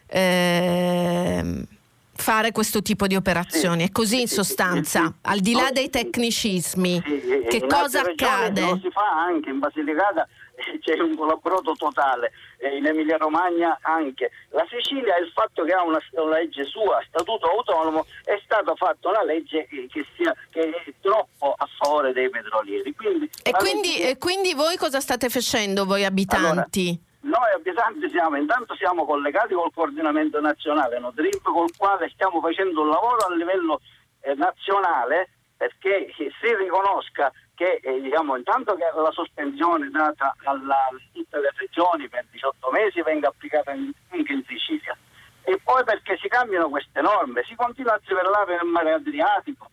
[0.07, 1.67] eh,
[2.15, 3.85] fare questo tipo di operazioni.
[3.85, 7.03] È così in sostanza, al di là dei tecnicismi,
[7.49, 8.61] che cosa accade?
[8.61, 10.29] Lo si fa anche in Basilicata
[10.81, 12.33] c'è un collaborato totale,
[12.77, 14.31] in Emilia Romagna anche.
[14.51, 19.09] La Sicilia il fatto che ha una, una, legge sua, statuto autonomo, è stata fatta
[19.09, 22.95] una legge che, sia, che è troppo a favore dei petrolieri.
[22.95, 24.11] Quindi, e, quindi, legge...
[24.11, 27.01] e, quindi, voi cosa state facendo, voi abitanti?
[27.25, 32.83] Allora, noi abitanti siamo, intanto siamo collegati col coordinamento nazionale Nodrip, col quale stiamo facendo
[32.83, 33.81] un lavoro a livello
[34.21, 37.31] eh, nazionale perché si riconosca
[37.63, 42.71] che eh, diciamo, intanto che la sospensione data alla, a tutte le regioni per 18
[42.71, 44.97] mesi venga applicata in, anche in Sicilia
[45.45, 49.71] e poi perché si cambiano queste norme, si continua a trivellare nel mare Adriatico,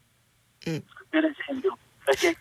[0.69, 0.77] mm.
[1.09, 1.77] per esempio.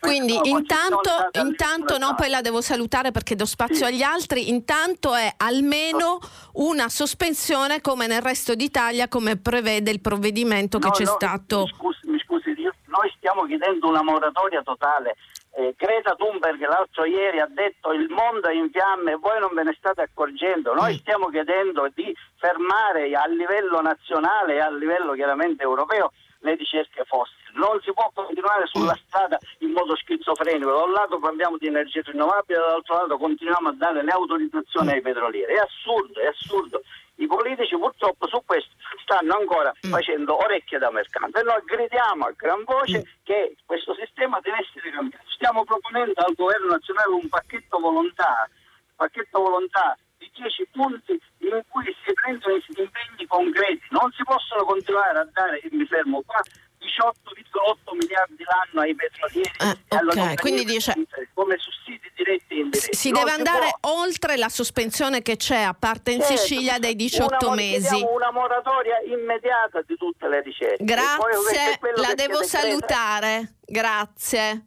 [0.00, 3.84] Quindi intanto, intanto no, poi la devo salutare perché do spazio sì.
[3.84, 6.18] agli altri, intanto è almeno
[6.54, 11.62] una sospensione come nel resto d'Italia come prevede il provvedimento no, che c'è no, stato.
[11.64, 12.54] Mi scusi, mi scusi,
[12.86, 15.16] noi stiamo chiedendo una moratoria totale
[15.58, 19.50] eh, Greta Thunberg l'altro ieri ha detto il mondo è in fiamme e voi non
[19.54, 20.72] ve ne state accorgendo.
[20.72, 20.98] Noi mm.
[20.98, 27.42] stiamo chiedendo di fermare a livello nazionale e a livello chiaramente europeo le ricerche fossili.
[27.54, 29.02] Non si può continuare sulla mm.
[29.04, 30.70] strada in modo schizofrenico.
[30.70, 35.00] Da un lato parliamo di energie rinnovabili, dall'altro lato continuiamo a dare le autorizzazioni ai
[35.00, 35.54] petrolieri.
[35.54, 36.82] È assurdo, è assurdo.
[37.18, 38.70] I politici purtroppo su questo
[39.02, 39.90] stanno ancora mm.
[39.90, 43.22] facendo orecchie da mercante e noi gridiamo a gran voce mm.
[43.24, 45.24] che questo sistema deve essere cambiato.
[45.30, 48.48] Stiamo proponendo al governo nazionale un pacchetto volontà,
[48.94, 53.82] pacchetto volontà di 10 punti in cui si prendono impegni concreti.
[53.90, 56.40] Non si possono continuare a dare, mi fermo qua,
[56.80, 60.34] 18,8 miliardi l'anno ai petrolieri eh, okay.
[60.36, 60.94] quindi dice
[61.34, 62.96] come sussidi diretti e indiretti.
[62.96, 64.00] Si non deve andare può.
[64.00, 68.02] oltre la sospensione che c'è a parte in certo, Sicilia dei 18 una, mesi.
[68.02, 70.84] Una moratoria immediata di tutte le ricerche.
[70.84, 73.54] Grazie, la devo salutare.
[73.64, 74.64] Grazie.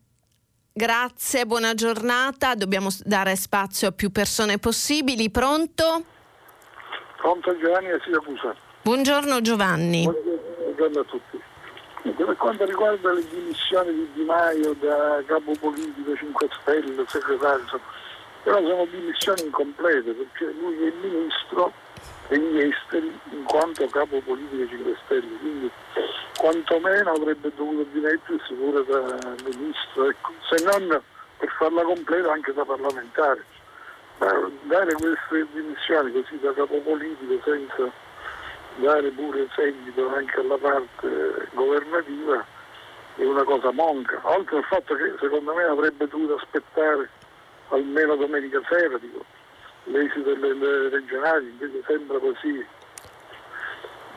[0.74, 2.56] Grazie, buona giornata.
[2.56, 5.30] Dobbiamo dare spazio a più persone possibili.
[5.30, 6.06] Pronto?
[7.18, 8.56] Pronto Giovanni da Siracusa.
[8.82, 10.04] Buongiorno Giovanni.
[10.06, 11.50] Buongiorno a tutti.
[12.02, 17.80] Per quanto riguarda le dimissioni di Di Maio da capo politico 5 Stelle, segretario,
[18.42, 21.72] però sono dimissioni incomplete perché lui è ministro
[22.28, 25.72] degli esteri in quanto capo politico 5 Stelle, quindi
[26.38, 30.32] quantomeno avrebbe dovuto dimettersi pure da ministro, ecco.
[30.50, 31.02] se non
[31.38, 33.46] per farla completa anche da parlamentare.
[34.18, 37.92] Ma dare queste dimissioni così da capo politico senza
[38.78, 42.46] dare pure seguito anche alla parte governativa
[43.16, 47.10] è una cosa monca, oltre al fatto che secondo me avrebbe dovuto aspettare
[47.70, 49.24] almeno domenica sera dico,
[49.86, 52.66] l'esito delle regionali, invece sembra così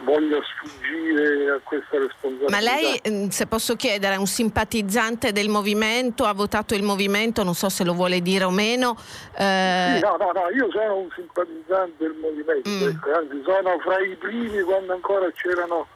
[0.05, 2.51] voglia sfuggire a questa responsabilità.
[2.51, 7.43] Ma lei, mm, se posso chiedere, è un simpatizzante del movimento, ha votato il movimento,
[7.43, 8.97] non so se lo vuole dire o meno.
[9.37, 9.95] Eh...
[9.95, 12.89] Sì, no, no, no, io sono un simpatizzante del movimento, mm.
[12.89, 15.87] ecco, anzi sono fra i primi quando ancora c'erano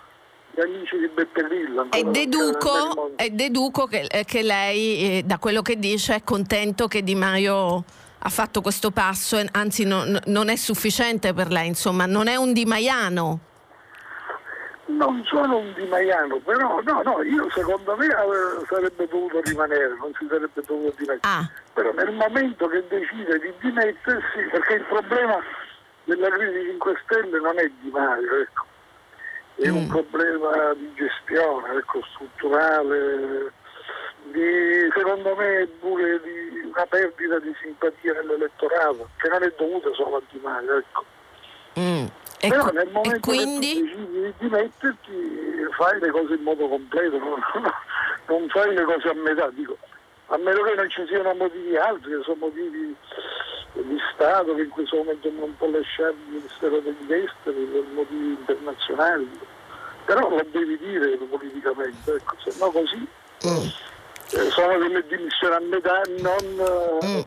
[0.53, 1.87] gli amici di Beppe Grillo.
[1.93, 6.89] E deduco, e deduco che, eh, che lei, eh, da quello che dice, è contento
[6.89, 7.85] che Di Maio
[8.21, 12.53] ha fatto questo passo, anzi no, non è sufficiente per lei, insomma, non è un
[12.53, 13.41] Di Maiano
[14.89, 19.97] non sono un Di Maiano, però no, no, io secondo me eh, sarebbe dovuto rimanere,
[19.99, 21.21] non si sarebbe dovuto dimettere.
[21.23, 21.49] Ah.
[21.75, 25.39] Però nel momento che decide di dimettersi, perché il problema
[26.05, 28.65] della crisi 5 Stelle non è Di Maio, ecco.
[29.57, 29.77] è mm.
[29.77, 33.53] un problema di gestione, ecco, strutturale,
[34.33, 40.17] di, secondo me pure di una perdita di simpatia nell'elettorato, che non è dovuta solo
[40.17, 41.05] a Di Maio, ecco.
[41.79, 42.07] Mm.
[42.41, 43.75] E, Però nel momento quindi...
[43.75, 47.41] che decidi di metterti fai le cose in modo completo, non,
[48.29, 49.77] non fai le cose a metà, dico,
[50.27, 52.95] a meno che non ci siano motivi altri, che sono motivi
[53.73, 58.37] di Stato che in questo momento non può lasciare il Ministero degli Esteri per motivi
[58.39, 59.31] internazionali,
[60.05, 63.09] però lo devi dire politicamente, ecco, se no così
[63.47, 63.67] mm.
[64.33, 67.01] eh, sono delle dimissioni a metà, non...
[67.05, 67.21] Mm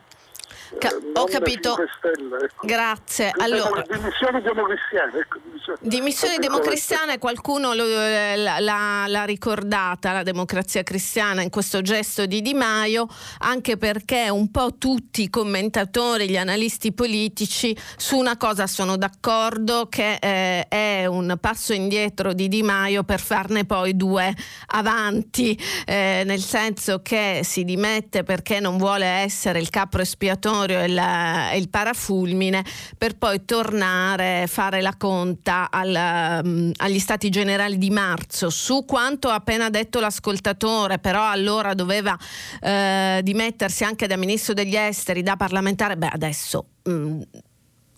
[0.78, 1.76] Ca- ho capito.
[1.78, 2.66] Ecco.
[2.66, 3.32] Grazie.
[3.38, 5.20] Allora, dimissioni democristiane.
[5.20, 5.40] Ecco,
[5.82, 12.42] dimissioni democristiane, qualcuno lo, eh, l'ha, l'ha, ricordata la democrazia cristiana in questo gesto di
[12.42, 13.08] Di Maio,
[13.40, 19.88] anche perché un po' tutti i commentatori, gli analisti politici su una cosa sono d'accordo
[19.90, 24.34] che eh, è un passo indietro di Di Maio per farne poi due
[24.68, 30.80] avanti, eh, nel senso che si dimette perché non vuole essere il capro espiatorio Tenorio
[30.80, 32.64] e, la, il parafulmine
[32.98, 38.50] per poi tornare, fare la conta al, um, agli stati generali di marzo.
[38.50, 42.18] Su quanto ha appena detto l'ascoltatore, però allora doveva
[42.62, 46.66] eh, dimettersi anche da ministro degli esteri, da parlamentare, beh adesso...
[46.84, 47.22] Mh, mm,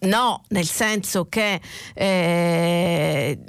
[0.04, 1.62] No, nel senso che
[1.94, 3.40] eh,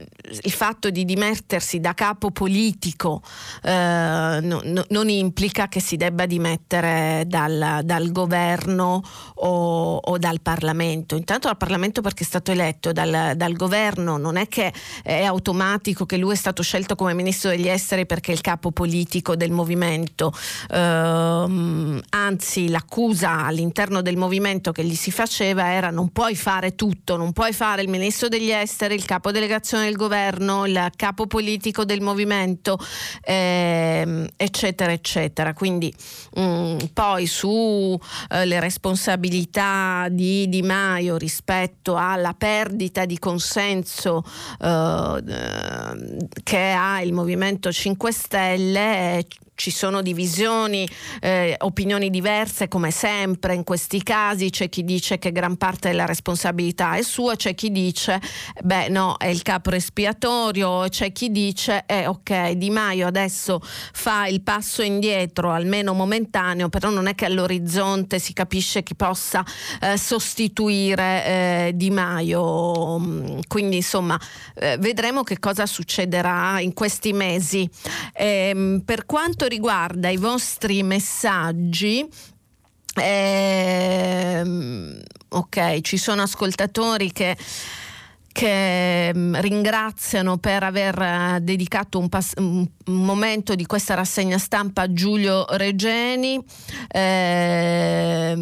[0.42, 3.22] il fatto di dimettersi da capo politico
[3.62, 9.02] eh, no, no, non implica che si debba dimettere dal, dal governo
[9.34, 11.16] o, o, dal Parlamento.
[11.16, 14.72] Intanto dal Parlamento perché è stato eletto, dal, dal, governo non è che
[15.02, 18.70] è automatico che lui è stato scelto come ministro degli esteri perché è il capo
[18.70, 20.32] politico del movimento,
[20.70, 27.16] eh, anzi l'accusa all'interno del movimento che gli si faceva era non puoi fare tutto,
[27.16, 31.86] non puoi fare il ministro degli esteri, il capo delegazione del governo, il capo politico
[31.86, 32.78] del movimento,
[33.22, 35.54] ehm, eccetera, eccetera.
[35.54, 35.90] Quindi
[36.34, 37.98] mh, mm, poi sulle
[38.28, 44.22] eh, responsabilità di Di Maio rispetto alla perdita di consenso
[44.60, 45.22] eh,
[46.42, 50.88] che ha il Movimento 5 Stelle ci sono divisioni,
[51.20, 56.06] eh, opinioni diverse come sempre in questi casi, c'è chi dice che gran parte della
[56.06, 58.20] responsabilità è sua, c'è chi dice
[58.62, 64.26] beh no è il capo espiatorio, c'è chi dice eh, ok Di Maio adesso fa
[64.26, 69.44] il passo indietro almeno momentaneo, però non è che all'orizzonte si capisce chi possa
[69.80, 74.18] eh, sostituire eh, Di Maio, quindi insomma
[74.54, 77.68] eh, vedremo che cosa succederà in questi mesi.
[78.14, 82.06] Ehm, per quanto quanto riguarda i vostri messaggi,
[82.94, 87.36] ehm, ok, ci sono ascoltatori che
[88.34, 94.82] che mm, ringraziano per aver eh, dedicato un, pas- un, momento di questa rassegna stampa
[94.82, 96.38] a Giulio Regeni.
[96.88, 98.36] Eh,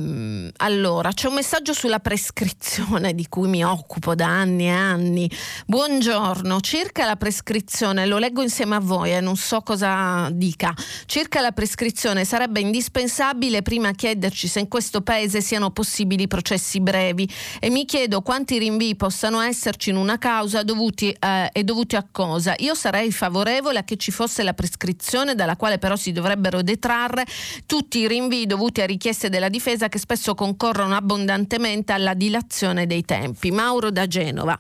[0.57, 5.31] allora, c'è un messaggio sulla prescrizione di cui mi occupo da anni e anni.
[5.67, 10.75] Buongiorno, circa la prescrizione, lo leggo insieme a voi e eh, non so cosa dica.
[11.05, 17.29] Circa la prescrizione sarebbe indispensabile prima chiederci se in questo paese siano possibili processi brevi
[17.61, 22.07] e mi chiedo quanti rinvii possano esserci in una causa dovuti, eh, e dovuti a
[22.11, 22.55] cosa?
[22.59, 27.25] Io sarei favorevole a che ci fosse la prescrizione dalla quale però si dovrebbero detrarre
[27.67, 33.05] tutti i rinvii dovuti a richieste della difesa che spesso concorrono abbondantemente alla dilazione dei
[33.05, 33.51] tempi.
[33.51, 34.59] Mauro da Genova.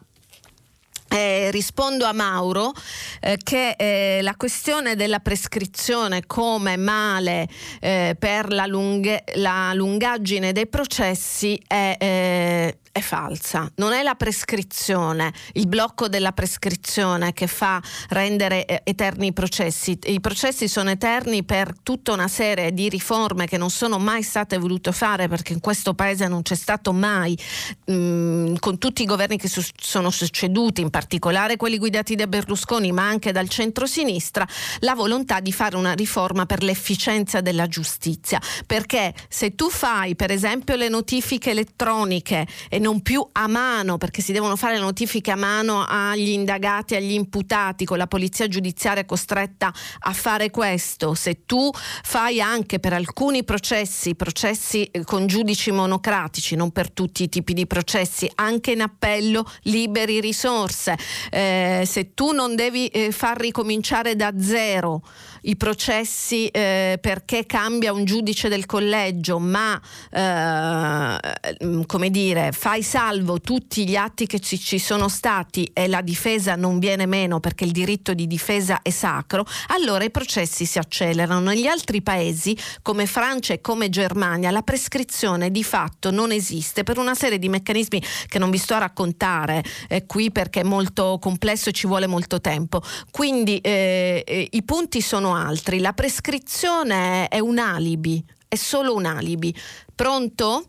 [1.50, 2.72] rispondo a Mauro
[3.20, 7.46] eh, che eh, la questione della prescrizione come male
[7.80, 13.70] eh, per la, lunghe, la, lungaggine dei processi è eh, è falsa.
[13.77, 19.98] Non è la prescrizione, il blocco della prescrizione che fa rendere eh, eterni i processi.
[20.05, 24.59] I processi sono eterni per tutta una serie di riforme che non sono mai state
[24.59, 27.36] volute fare perché in questo paese non c'è stato mai,
[27.86, 32.27] mh, mm, con tutti i governi che su- sono succeduti, in particolare quelli guidati da
[32.27, 34.47] Berlusconi, ma anche dal centro-sinistra,
[34.81, 38.39] la volontà di fare una riforma per l'efficienza della giustizia.
[38.66, 44.20] Perché se tu fai, per esempio, le notifiche elettroniche e non più a mano, perché
[44.20, 49.04] si devono fare le notifiche a mano agli indagati, agli imputati, con la polizia giudiziaria
[49.04, 51.14] costretta a fare questo.
[51.14, 57.22] Se tu fai anche per alcuni processi, processi eh, con giudici monocratici, non per tutti
[57.22, 60.98] i tipi di processi, anche in appello liberi risorse.
[61.30, 65.02] Eh, se tu non devi eh, far ricominciare da zero
[65.43, 73.40] i processi eh, perché cambia un giudice del collegio, ma eh, come dire, fai salvo
[73.40, 77.64] tutti gli atti che ci, ci sono stati e la difesa non viene meno perché
[77.64, 81.40] il diritto di difesa è sacro, allora i processi si accelerano.
[81.40, 86.98] Negli altri paesi, come Francia e come Germania, la prescrizione di fatto non esiste per
[86.98, 91.19] una serie di meccanismi che non vi sto a raccontare eh, qui perché è molto
[91.20, 92.81] complesso e ci vuole molto tempo.
[93.10, 95.80] Quindi eh, eh i punti sono altri.
[95.80, 99.54] La prescrizione è un alibi, è solo un alibi.
[99.94, 100.64] Pronto?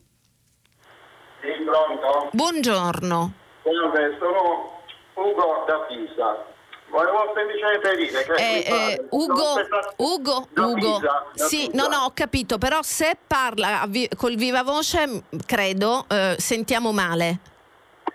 [1.42, 2.30] Sì, pronto?
[2.32, 3.34] Buongiorno.
[3.64, 4.82] Salve, sono
[5.16, 6.52] Ugo da Pisa.
[6.90, 9.56] Volevo semplicemente dire che eh, eh, Ugo,
[9.98, 11.82] Ugo, Ugo, Pisa, sì, Pisa.
[11.82, 17.40] no, no, ho capito, però se parla col viva voce, credo, eh, sentiamo male.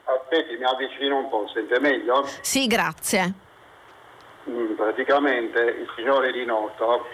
[0.05, 2.25] Aspetti, mi avvicino un po', sente meglio?
[2.41, 3.47] Sì, grazie.
[4.49, 7.07] Mm, praticamente il signore Di Noto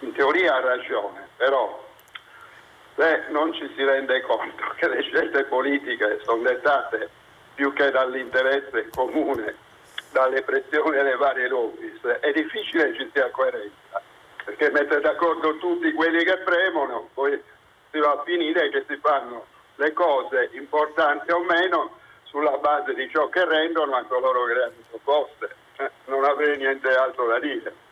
[0.00, 1.84] in teoria ha ragione, però
[2.94, 7.10] se non ci si rende conto che le scelte politiche sono dettate
[7.54, 9.56] più che dall'interesse comune,
[10.12, 14.00] dalle pressioni delle varie lobby, è difficile che ci sia coerenza,
[14.44, 17.42] perché mettere d'accordo tutti quelli che premono, poi
[17.90, 19.46] si va a finire che si fanno
[19.76, 24.62] le cose importanti o meno sulla base di ciò che rendono a coloro che le
[24.62, 25.64] hanno proposte.
[25.78, 27.85] Eh, non avrei niente altro da dire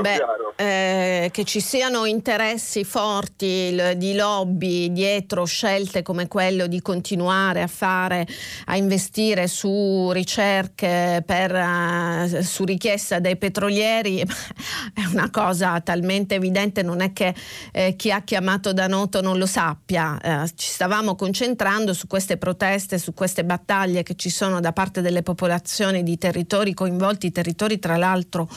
[0.00, 0.18] Beh.
[0.56, 7.66] Eh, che ci siano interessi forti di lobby dietro scelte come quello di continuare a
[7.66, 8.26] fare,
[8.66, 14.20] a investire su ricerche per, uh, su richiesta dei petrolieri
[14.94, 17.34] è una cosa talmente evidente, non è che
[17.72, 20.18] eh, chi ha chiamato da noto non lo sappia.
[20.20, 25.00] Eh, ci stavamo concentrando su queste proteste, su queste battaglie che ci sono da parte
[25.00, 28.48] delle popolazioni di territori coinvolti, territori tra l'altro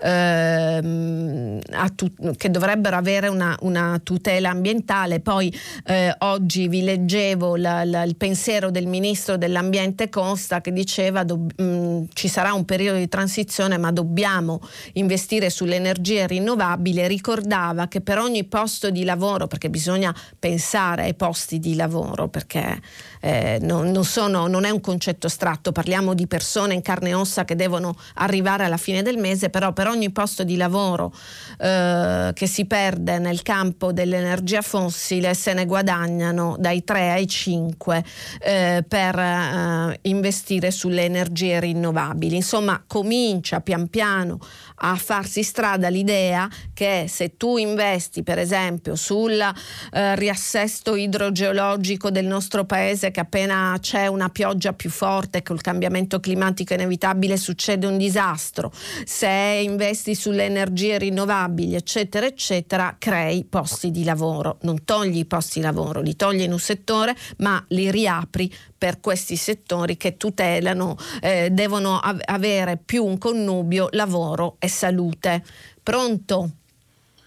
[0.00, 1.60] ehm,
[1.94, 5.20] tu- che dovrebbero avere una, una tutela ambientale.
[5.20, 5.54] Poi
[5.84, 11.46] eh, oggi vi leggevo la, la, il pensiero del ministro dell'ambiente Costa che diceva do-
[11.56, 14.60] mh, ci sarà un periodo di transizione ma dobbiamo
[14.94, 17.06] investire sulle energie rinnovabili.
[17.06, 22.80] Ricordava che per ogni posto di lavoro, perché bisogna pensare ai posti di lavoro, perché
[23.20, 27.14] eh, non, non, sono, non, è un concetto astratto, parliamo di persone in carne e
[27.14, 31.12] ossa che devono arrivare alla fine del mese, però per ogni posto di lavoro
[31.58, 38.04] eh, che si perde nel campo dell'energia fossile se ne guadagnano dai 3 ai 5
[38.40, 42.36] eh, per eh, investire sulle energie rinnovabili.
[42.36, 44.38] Insomma, comincia pian piano
[44.82, 52.26] a farsi strada l'idea che se tu investi per esempio sul eh, riassesto idrogeologico del
[52.26, 57.98] nostro paese che appena c'è una pioggia più forte col cambiamento climatico inevitabile succede un
[57.98, 58.72] disastro,
[59.04, 65.58] se investi sulle energie rinnovabili eccetera eccetera crei posti di lavoro, non togli i posti
[65.58, 70.96] di lavoro, li togli in un settore ma li riapri per questi settori che tutelano,
[71.20, 75.42] eh, devono av- avere più un connubio lavoro e salute.
[75.82, 76.48] Pronto?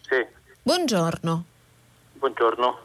[0.02, 0.26] Sì.
[0.64, 1.44] Buongiorno.
[2.14, 2.80] Buongiorno.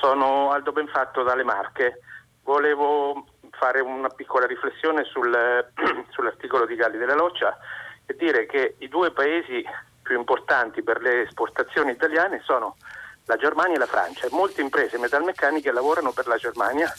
[0.00, 2.02] Sono Aldo Benfatto dalle Marche.
[2.44, 5.34] Volevo fare una piccola riflessione sul,
[6.10, 7.58] sull'articolo di Galli della Loccia
[8.06, 9.64] e dire che i due paesi
[10.02, 12.76] più importanti per le esportazioni italiane sono
[13.24, 14.28] la Germania e la Francia.
[14.30, 16.94] Molte imprese metalmeccaniche lavorano per la Germania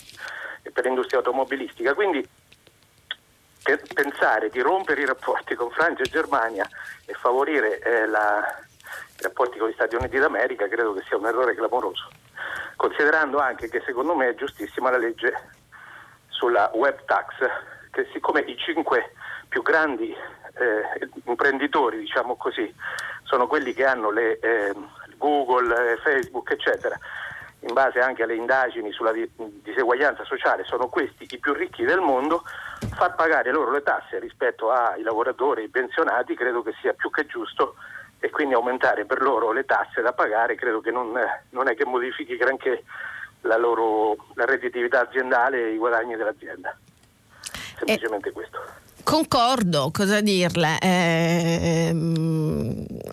[0.62, 1.94] e per l'industria automobilistica.
[1.94, 2.28] Quindi
[3.94, 6.68] pensare di rompere i rapporti con Francia e Germania
[7.06, 8.44] e favorire eh, la,
[9.20, 12.10] i rapporti con gli Stati Uniti d'America credo che sia un errore clamoroso,
[12.76, 15.34] considerando anche che secondo me è giustissima la legge
[16.28, 17.30] sulla web tax
[17.92, 19.14] che siccome i cinque
[19.48, 22.74] più grandi eh, imprenditori, diciamo così,
[23.24, 24.74] sono quelli che hanno le, eh,
[25.18, 26.98] Google, eh, Facebook, eccetera,
[27.62, 32.44] in base anche alle indagini sulla diseguaglianza sociale, sono questi i più ricchi del mondo,
[32.94, 37.26] far pagare loro le tasse rispetto ai lavoratori, ai pensionati, credo che sia più che
[37.26, 37.76] giusto
[38.20, 41.12] e quindi aumentare per loro le tasse da pagare credo che non,
[41.50, 42.84] non è che modifichi granché
[43.42, 46.76] la loro la redditività aziendale e i guadagni dell'azienda.
[47.78, 48.32] Semplicemente e...
[48.32, 48.60] questo.
[49.04, 50.78] Concordo, cosa dirle?
[50.80, 51.92] Eh,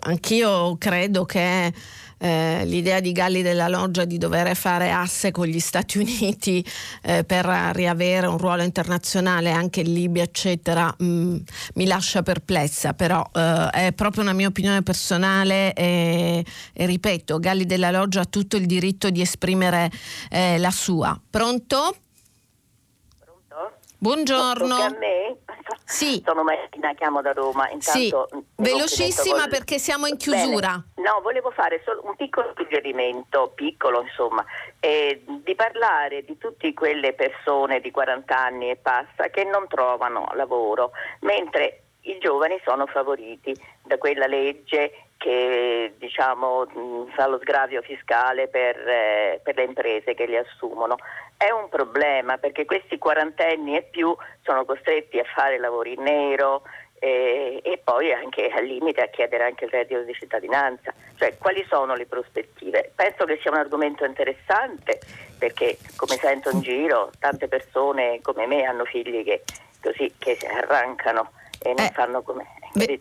[0.01, 1.73] anch'io credo che
[2.19, 6.63] eh, l'idea di Galli della Loggia di dover fare asse con gli Stati Uniti
[7.01, 11.37] eh, per riavere un ruolo internazionale anche in Libia, eccetera, mh, mm,
[11.75, 17.65] mi lascia perplessa, però eh, è proprio una mia opinione personale e, e, ripeto, Galli
[17.65, 19.89] della Loggia ha tutto il diritto di esprimere
[20.29, 21.19] eh, la sua.
[21.29, 21.95] Pronto?
[23.17, 23.77] Pronto?
[23.97, 24.75] Buongiorno.
[24.99, 25.37] me?
[25.83, 26.21] Sì.
[26.25, 27.69] Sono Martina, chiamo da Roma.
[27.69, 28.43] Intanto, sì.
[28.55, 29.49] Velocissima col...
[29.49, 30.83] perché siamo in chiusura.
[30.95, 31.07] Bene.
[31.09, 34.43] No, volevo fare solo un piccolo suggerimento, piccolo insomma,
[34.79, 40.29] eh, di parlare di tutte quelle persone di 40 anni e passa che non trovano
[40.33, 40.91] lavoro,
[41.21, 46.65] mentre i giovani sono favoriti da quella legge che diciamo,
[47.13, 50.95] fa lo sgravio fiscale per, eh, per, le imprese che li assumono.
[51.35, 56.61] È un problema perché questi quarantenni e più sono costretti a fare lavori in nero
[56.99, 60.93] eh, e poi anche al limite a chiedere anche il reddito di cittadinanza.
[61.17, 62.93] Cioè, quali sono le prospettive?
[62.95, 65.01] Penso che sia un argomento interessante
[65.37, 69.43] perché, come sento in giro, tante persone come me hanno figli che,
[69.81, 71.31] così, che si arrancano
[71.61, 72.45] e non eh, sanno come.
[72.73, 72.99] Beh,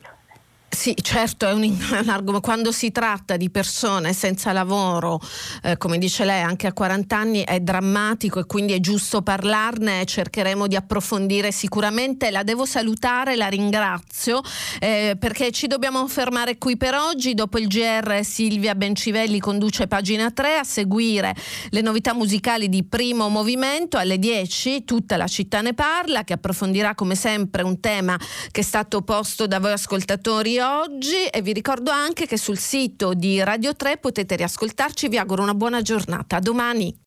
[0.71, 2.41] sì, certo, è un, un argomento.
[2.41, 5.19] Quando si tratta di persone senza lavoro,
[5.63, 10.05] eh, come dice lei, anche a 40 anni, è drammatico e quindi è giusto parlarne.
[10.05, 12.31] Cercheremo di approfondire sicuramente.
[12.31, 14.43] La devo salutare, la ringrazio
[14.79, 17.33] eh, perché ci dobbiamo fermare qui per oggi.
[17.33, 21.35] Dopo il GR, Silvia Bencivelli conduce pagina 3 a seguire
[21.71, 23.97] le novità musicali di primo movimento.
[23.97, 28.19] Alle 10 tutta la città ne parla, che approfondirà come sempre un tema
[28.51, 33.15] che è stato posto da voi ascoltatori oggi e vi ricordo anche che sul sito
[33.15, 35.09] di Radio 3 potete riascoltarci.
[35.09, 36.37] Vi auguro una buona giornata.
[36.37, 36.95] A domani.